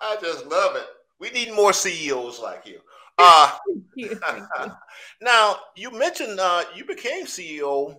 [0.01, 0.87] I, just love it.
[1.19, 2.81] We need more CEOs like you.
[3.19, 3.51] Uh,
[3.95, 4.19] you.
[5.21, 7.97] now you mentioned uh, you became CEO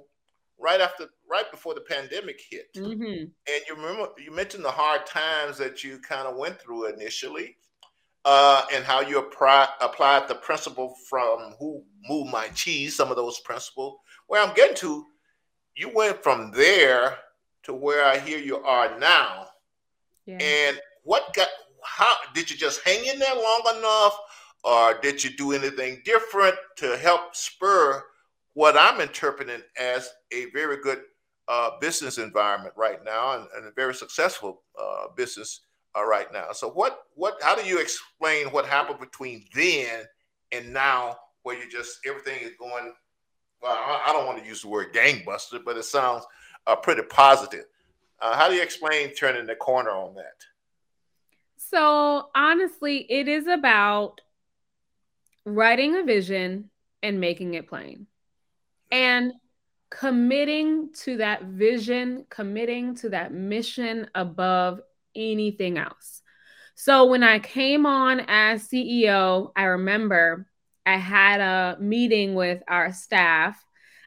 [0.58, 3.04] right after, right before the pandemic hit, mm-hmm.
[3.04, 7.56] and you remember you mentioned the hard times that you kind of went through initially,
[8.24, 13.16] uh, and how you apply, applied the principle from who moved my cheese, some of
[13.16, 13.98] those principles.
[14.26, 15.04] Where I'm getting to,
[15.76, 17.18] you went from there
[17.64, 19.48] to where I hear you are now,
[20.24, 20.38] yeah.
[20.40, 21.48] and what got
[21.84, 24.18] how did you just hang in there long enough
[24.64, 28.02] or did you do anything different to help spur
[28.54, 31.02] what I'm interpreting as a very good
[31.48, 35.60] uh, business environment right now and, and a very successful uh, business
[35.96, 36.52] uh, right now?
[36.52, 40.04] So, what, what, how do you explain what happened between then
[40.52, 42.92] and now, where you just everything is going?
[43.62, 46.24] Well, I don't want to use the word gangbuster, but it sounds
[46.66, 47.64] uh, pretty positive.
[48.20, 50.44] Uh, how do you explain turning the corner on that?
[51.56, 54.20] So honestly, it is about
[55.44, 56.70] writing a vision
[57.02, 58.06] and making it plain.
[58.90, 59.32] And
[59.90, 64.80] committing to that vision, committing to that mission above
[65.14, 66.22] anything else.
[66.74, 70.46] So when I came on as CEO, I remember
[70.86, 73.62] I had a meeting with our staff.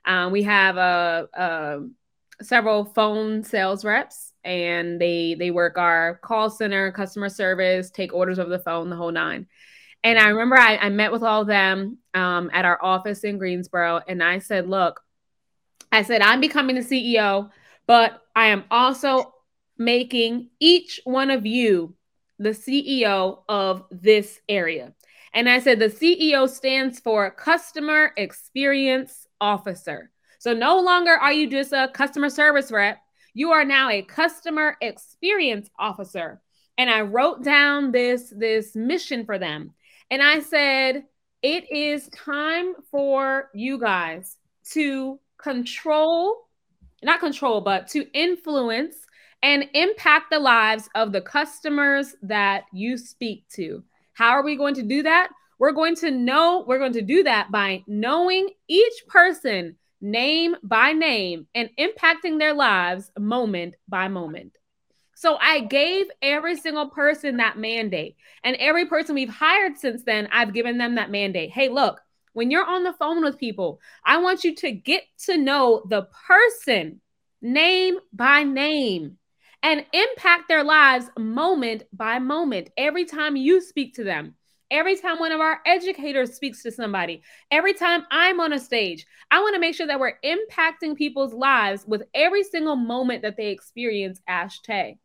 [0.05, 6.49] Um, we have a, a, several phone sales reps, and they they work our call
[6.49, 9.47] center, customer service, take orders over the phone, the whole nine.
[10.03, 13.37] And I remember I, I met with all of them um, at our office in
[13.37, 15.01] Greensboro, and I said, "Look,
[15.91, 17.49] I said I'm becoming the CEO,
[17.87, 19.33] but I am also
[19.77, 21.95] making each one of you
[22.37, 24.93] the CEO of this area."
[25.33, 30.11] And I said the CEO stands for Customer Experience Officer.
[30.37, 32.99] So no longer are you just a customer service rep,
[33.33, 36.41] you are now a customer experience officer.
[36.77, 39.73] And I wrote down this this mission for them.
[40.13, 41.05] And I said
[41.41, 44.37] it is time for you guys
[44.73, 46.37] to control
[47.01, 48.95] not control but to influence
[49.41, 53.83] and impact the lives of the customers that you speak to.
[54.13, 55.29] How are we going to do that?
[55.57, 60.93] We're going to know, we're going to do that by knowing each person name by
[60.93, 64.59] name and impacting their lives moment by moment.
[65.23, 68.17] So I gave every single person that mandate.
[68.43, 71.49] And every person we've hired since then, I've given them that mandate.
[71.49, 72.01] Hey, look,
[72.33, 76.09] when you're on the phone with people, I want you to get to know the
[76.27, 76.99] person
[77.41, 79.17] name by name
[79.61, 84.35] and impact their lives moment by moment every time you speak to them.
[84.71, 89.05] Every time one of our educators speaks to somebody, every time I'm on a stage,
[89.31, 93.37] I want to make sure that we're impacting people's lives with every single moment that
[93.37, 94.97] they experience Ashtae.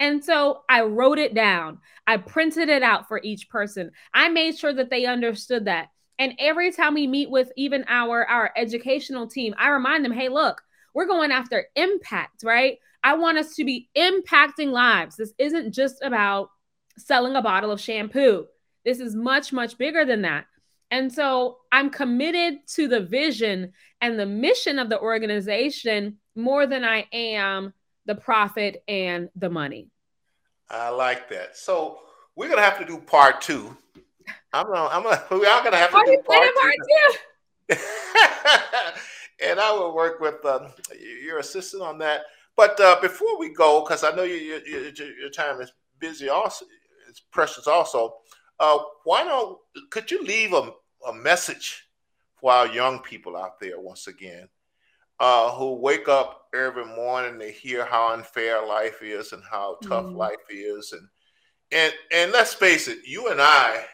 [0.00, 1.78] And so I wrote it down.
[2.06, 3.90] I printed it out for each person.
[4.14, 5.88] I made sure that they understood that.
[6.18, 10.28] And every time we meet with even our our educational team, I remind them, "Hey,
[10.28, 10.62] look,
[10.94, 12.78] we're going after impact, right?
[13.04, 15.16] I want us to be impacting lives.
[15.16, 16.50] This isn't just about
[16.96, 18.46] selling a bottle of shampoo.
[18.84, 20.46] This is much, much bigger than that.
[20.90, 26.84] And so I'm committed to the vision and the mission of the organization more than
[26.84, 27.74] I am
[28.08, 29.86] the profit and the money.
[30.68, 31.56] I like that.
[31.56, 32.00] So
[32.34, 33.76] we're gonna have to do part two.
[34.52, 36.60] I'm gonna, I'm gonna, we are gonna have to are do part two.
[36.60, 36.74] Part
[37.70, 37.76] two?
[39.50, 40.70] and I will work with uh,
[41.22, 42.22] your assistant on that.
[42.56, 46.30] But uh, before we go, because I know you, you, you, your time is busy,
[46.30, 46.64] also
[47.08, 47.66] it's precious.
[47.66, 48.14] Also,
[48.58, 49.58] uh, why don't
[49.90, 50.72] could you leave a,
[51.06, 51.88] a message
[52.36, 54.48] for our young people out there once again,
[55.20, 60.06] uh, who wake up every morning they hear how unfair life is and how tough
[60.06, 60.16] mm.
[60.16, 61.08] life is, and
[61.72, 63.84] and and let's face it, you and I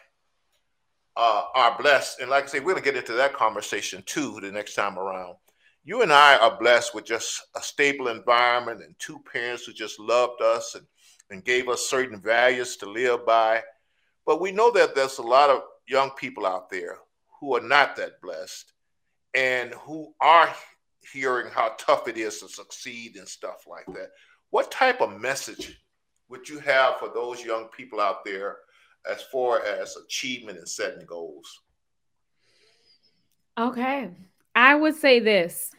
[1.15, 4.51] uh, are blessed, and like I say, we're gonna get into that conversation too the
[4.51, 5.35] next time around.
[5.83, 9.99] You and I are blessed with just a stable environment and two parents who just
[9.99, 10.85] loved us and,
[11.29, 13.61] and gave us certain values to live by
[14.25, 16.97] but we know that there's a lot of young people out there
[17.39, 18.73] who are not that blessed
[19.33, 20.53] and who are
[21.11, 24.11] hearing how tough it is to succeed and stuff like that.
[24.49, 25.81] What type of message
[26.29, 28.57] would you have for those young people out there
[29.09, 31.61] as far as achievement and setting goals?
[33.57, 34.09] Okay.
[34.55, 35.71] I would say this.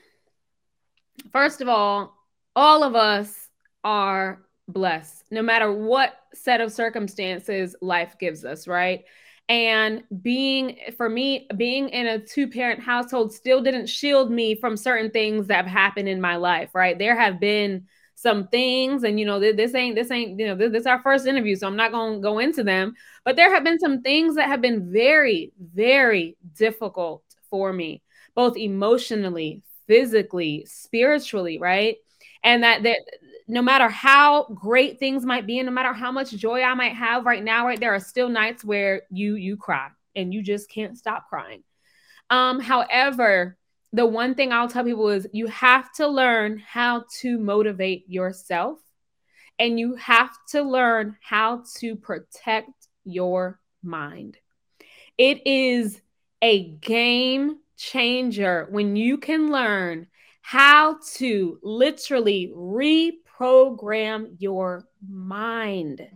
[1.33, 2.14] First of all,
[2.55, 3.49] all of us
[3.85, 9.05] are blessed no matter what set of circumstances life gives us, right?
[9.49, 14.77] And being, for me, being in a two parent household still didn't shield me from
[14.77, 16.99] certain things that have happened in my life, right?
[16.99, 17.87] There have been
[18.17, 21.01] some things, and you know, this ain't, this ain't, you know, this, this is our
[21.03, 22.95] first interview, so I'm not going to go into them.
[23.25, 28.03] But there have been some things that have been very, very difficult for me,
[28.35, 31.99] both emotionally, physically, spiritually, right?
[32.43, 32.99] And that, that
[33.49, 36.95] no matter how great things might be and no matter how much joy I might
[36.95, 40.69] have right now, right, there are still nights where you you cry and you just
[40.69, 41.63] can't stop crying.
[42.31, 43.57] Um, however,
[43.93, 48.79] the one thing I'll tell people is you have to learn how to motivate yourself
[49.59, 54.37] and you have to learn how to protect your mind.
[55.17, 56.01] It is
[56.43, 60.09] a game changer when you can learn
[60.43, 66.07] how to literally re program your mind.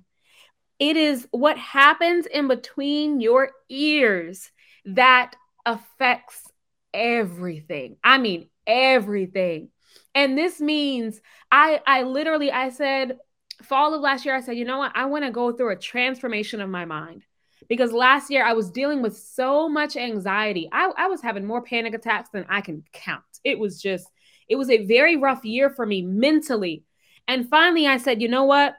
[0.79, 4.51] It is what happens in between your ears
[4.87, 5.35] that
[5.67, 6.51] affects
[6.95, 7.97] everything.
[8.03, 9.71] I mean, everything.
[10.15, 11.21] And this means
[11.53, 13.19] I I literally I said
[13.63, 14.93] fall of last year I said, "You know what?
[14.95, 17.25] I want to go through a transformation of my mind."
[17.69, 20.69] because last year I was dealing with so much anxiety.
[20.73, 23.23] I, I was having more panic attacks than I can count.
[23.45, 24.09] It was just,
[24.49, 26.85] it was a very rough year for me mentally.
[27.31, 28.75] And finally, I said, you know what?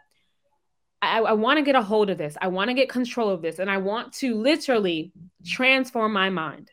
[1.02, 2.36] I, I want to get a hold of this.
[2.42, 3.60] I want to get control of this.
[3.60, 5.14] And I want to literally
[5.46, 6.70] transform my mind.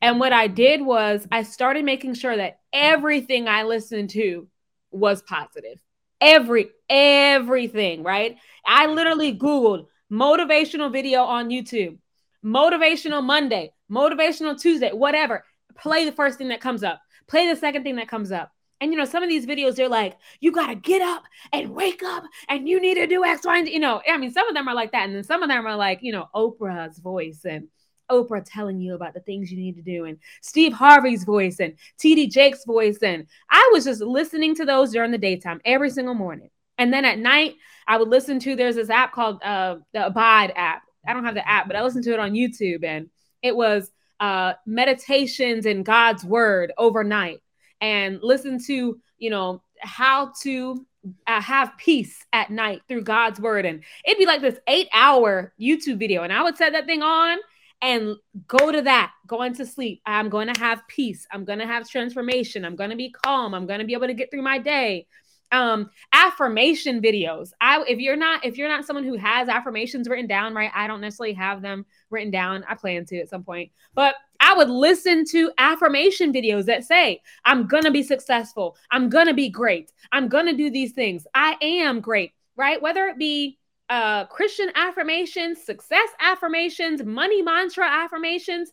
[0.00, 4.46] And what I did was I started making sure that everything I listened to
[4.92, 5.80] was positive.
[6.20, 8.36] Every everything, right?
[8.64, 11.98] I literally googled motivational video on YouTube,
[12.44, 15.44] motivational Monday, motivational Tuesday, whatever.
[15.76, 17.00] Play the first thing that comes up.
[17.26, 18.52] Play the second thing that comes up.
[18.80, 21.74] And you know, some of these videos, they're like, you got to get up and
[21.74, 24.48] wake up and you need to do X, Y, and You know, I mean, some
[24.48, 25.04] of them are like that.
[25.04, 27.68] And then some of them are like, you know, Oprah's voice and
[28.10, 31.74] Oprah telling you about the things you need to do, and Steve Harvey's voice, and
[31.98, 32.98] TD Jakes' voice.
[33.02, 36.50] And I was just listening to those during the daytime every single morning.
[36.78, 37.56] And then at night,
[37.86, 40.82] I would listen to there's this app called uh, the Abide app.
[41.06, 43.08] I don't have the app, but I listened to it on YouTube, and
[43.42, 47.40] it was uh, meditations in God's word overnight,
[47.80, 50.86] and listen to you know how to
[51.26, 55.52] uh, have peace at night through God's word, and it'd be like this eight hour
[55.60, 57.38] YouTube video, and I would set that thing on
[57.80, 58.16] and
[58.48, 60.02] go to that going to sleep.
[60.04, 61.26] I'm going to have peace.
[61.30, 62.64] I'm going to have transformation.
[62.64, 63.54] I'm going to be calm.
[63.54, 65.06] I'm going to be able to get through my day.
[65.50, 67.52] Um affirmation videos.
[67.58, 70.86] I if you're not if you're not someone who has affirmations written down right i
[70.86, 72.64] don't necessarily have them written down.
[72.68, 73.70] I plan to at some point.
[73.94, 79.34] But i would listen to affirmation videos that say i'm gonna be successful i'm gonna
[79.34, 83.58] be great i'm gonna do these things i am great right whether it be
[83.90, 88.70] uh, Christian affirmations, success affirmations, money mantra affirmations,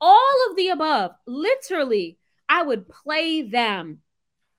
[0.00, 1.12] all of the above.
[1.26, 4.00] Literally, I would play them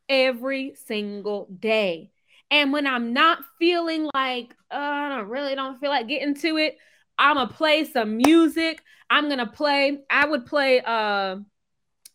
[0.07, 2.11] every single day.
[2.51, 6.57] And when I'm not feeling like, oh, I don't really don't feel like getting to
[6.57, 6.77] it,
[7.19, 8.81] I'm gonna play some music.
[9.09, 11.37] I'm gonna play, I would play uh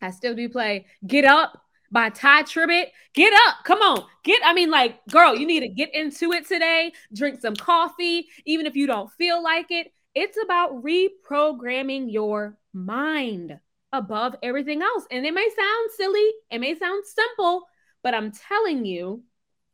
[0.00, 2.88] I still do play Get Up by Tye Tribbett.
[3.14, 3.64] Get up.
[3.64, 4.04] Come on.
[4.24, 6.92] Get, I mean, like, girl, you need to get into it today.
[7.14, 9.92] Drink some coffee, even if you don't feel like it.
[10.14, 13.58] It's about reprogramming your mind
[13.92, 15.04] above everything else.
[15.10, 17.62] And it may sound silly, it may sound simple,
[18.02, 19.22] but I'm telling you,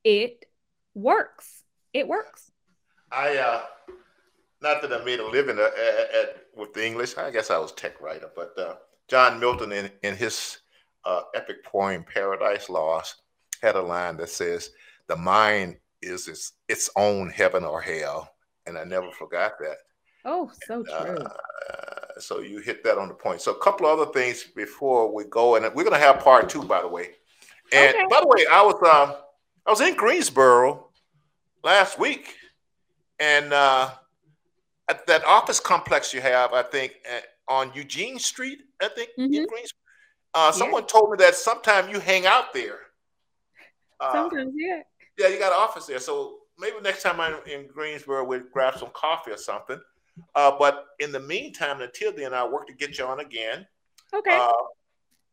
[0.04, 0.44] it
[0.94, 1.62] works.
[1.92, 2.50] It works.
[3.10, 3.62] I, uh,
[4.62, 7.16] not that I made a living at, at, at, with the English.
[7.16, 8.74] I guess I was tech writer, but uh,
[9.08, 10.58] John Milton in, in his
[11.04, 13.22] uh, epic poem Paradise Lost
[13.62, 14.70] had a line that says,
[15.06, 18.34] "The mind is its, its own heaven or hell,"
[18.66, 19.76] and I never forgot that.
[20.24, 21.16] Oh, so true.
[21.16, 23.40] Uh, so you hit that on the point.
[23.40, 26.48] So a couple of other things before we go, and we're going to have part
[26.48, 27.10] two, by the way.
[27.72, 28.06] And okay.
[28.10, 29.16] by the way, I was um,
[29.66, 30.90] I was in Greensboro
[31.62, 32.34] last week,
[33.18, 33.90] and uh,
[35.06, 39.34] that office complex you have, I think, at, on Eugene Street, I think mm-hmm.
[39.34, 39.80] in Greensboro.
[40.32, 40.86] Uh, someone yeah.
[40.86, 42.78] told me that sometime you hang out there.
[43.98, 44.82] Uh, Sometimes, yeah.
[45.18, 45.98] Yeah, you got an office there.
[45.98, 49.80] So maybe next time I'm in Greensboro, we'll grab some coffee or something.
[50.34, 53.66] Uh, but in the meantime, until then, I'll work to get you on again.
[54.14, 54.36] Okay.
[54.36, 54.52] Uh,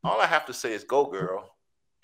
[0.03, 1.53] all I have to say is go, girl.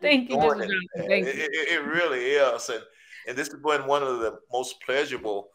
[0.00, 0.68] Thank you, Mr.
[0.96, 1.42] Thank it, you.
[1.42, 2.68] It, it, really is.
[2.68, 2.82] And,
[3.26, 5.48] and this has been one of the most pleasurable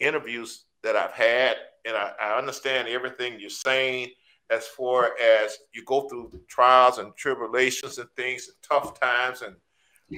[0.00, 1.56] interviews that I've had.
[1.86, 4.10] And I, I understand everything you're saying
[4.50, 9.42] as far as you go through trials and tribulations and things and tough times.
[9.42, 9.56] And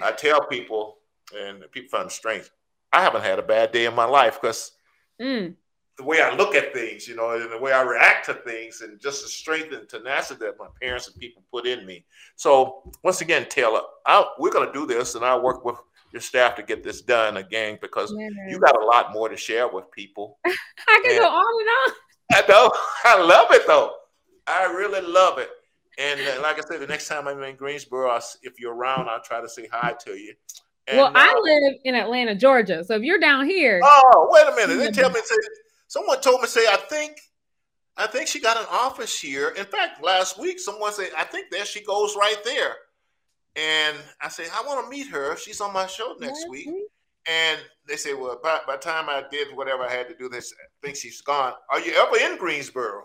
[0.03, 0.99] I tell people,
[1.37, 2.51] and people find it strange,
[2.93, 4.73] I haven't had a bad day in my life because
[5.21, 5.55] mm.
[5.99, 8.81] the way I look at things, you know, and the way I react to things,
[8.81, 12.05] and just the strength and tenacity that my parents and people put in me.
[12.37, 15.77] So once again, Taylor, I'll, we're going to do this, and I'll work with
[16.13, 18.15] your staff to get this done again because
[18.49, 20.39] you got a lot more to share with people.
[20.47, 21.95] I can and go on and on.
[22.33, 22.71] I know.
[23.05, 23.95] I love it though.
[24.47, 25.51] I really love it.
[25.99, 29.09] And uh, like I said, the next time I'm in Greensboro, I'll, if you're around,
[29.09, 30.35] I'll try to say hi to you.
[30.87, 32.83] And, well, I uh, live in Atlanta, Georgia.
[32.83, 34.83] So if you're down here, oh, wait a minute.
[34.83, 35.37] They tell me say,
[35.87, 37.19] someone told me say I think
[37.97, 39.51] I think she got an office here.
[39.51, 42.75] In fact, last week someone said I think there she goes right there.
[43.57, 45.37] And I say I want to meet her.
[45.37, 46.69] She's on my show next week.
[47.29, 50.29] And they say, well, by, by the time I did whatever I had to do,
[50.29, 51.53] this I think she's gone.
[51.71, 53.05] Are you ever in Greensboro?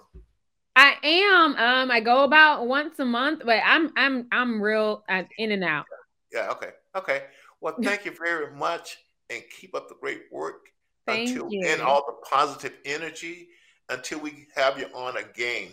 [0.76, 1.56] I am.
[1.56, 5.64] Um, I go about once a month, but I'm I'm I'm real uh, in and
[5.64, 5.86] out.
[6.32, 6.52] Yeah.
[6.52, 6.70] Okay.
[6.96, 7.24] Okay.
[7.62, 8.98] Well, thank you very much,
[9.30, 10.68] and keep up the great work.
[11.08, 11.64] Thank until, you.
[11.66, 13.50] And all the positive energy
[13.90, 15.70] until we have you on again.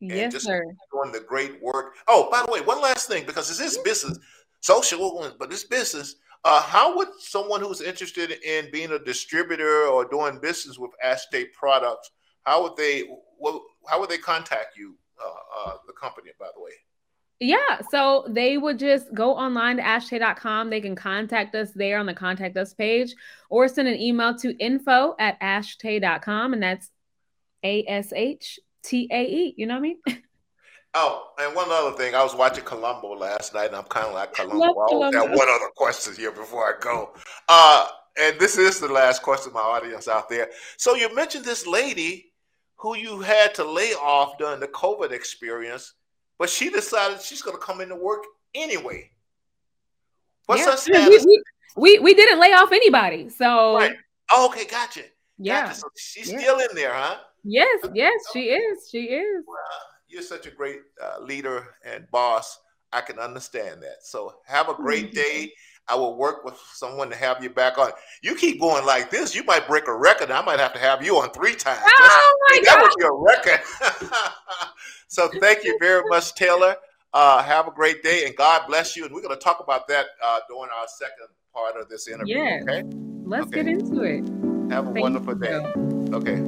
[0.00, 0.62] Yes, just sir.
[0.92, 1.94] Doing the great work.
[2.06, 4.18] Oh, by the way, one last thing, because this is business,
[4.60, 6.16] social, but this business.
[6.44, 11.46] Uh, how would someone who's interested in being a distributor or doing business with Ashtae
[11.52, 12.10] products,
[12.44, 13.02] how would they
[13.38, 16.70] what, how would they contact you, uh, uh, the company, by the way?
[17.38, 20.70] Yeah, so they would just go online to ashtae.com.
[20.70, 23.14] They can contact us there on the contact us page
[23.50, 26.54] or send an email to info at ashtae.com.
[26.54, 26.90] And that's
[27.62, 29.54] A S H T A E.
[29.56, 29.98] You know what I mean?
[30.98, 34.14] Oh, and one other thing, I was watching Columbo last night, and I'm kind of
[34.14, 34.64] like Columbo.
[34.64, 37.12] I always got one other question here before I go.
[37.50, 37.86] Uh,
[38.18, 40.48] and this is the last question, my audience out there.
[40.78, 42.32] So you mentioned this lady
[42.76, 45.92] who you had to lay off during the COVID experience,
[46.38, 48.24] but she decided she's going to come into work
[48.54, 49.10] anyway.
[50.46, 51.26] What's yeah, her status?
[51.26, 51.42] We,
[51.76, 53.96] we, we, didn't lay off anybody, so right.
[54.30, 55.02] Oh, okay, gotcha.
[55.36, 55.74] Yeah, gotcha.
[55.74, 56.38] so she's yeah.
[56.38, 57.16] still in there, huh?
[57.48, 58.88] Yes, yes, she is.
[58.90, 59.44] She is.
[59.46, 59.56] Well,
[60.08, 62.58] you're such a great uh, leader and boss.
[62.92, 64.02] I can understand that.
[64.02, 65.52] So have a great day.
[65.88, 67.90] I will work with someone to have you back on.
[68.20, 70.32] You keep going like this, you might break a record.
[70.32, 71.80] I might have to have you on three times.
[71.86, 72.82] Oh my that God.
[72.82, 73.60] would be a record.
[75.08, 76.76] so thank you very much, Taylor.
[77.12, 79.04] Uh, have a great day and God bless you.
[79.04, 82.38] And we're going to talk about that uh, during our second part of this interview.
[82.38, 82.60] Yeah.
[82.62, 82.82] Okay.
[83.24, 83.62] Let's okay.
[83.62, 84.24] get into it.
[84.72, 85.54] Have a thank wonderful day.
[86.12, 86.40] Okay.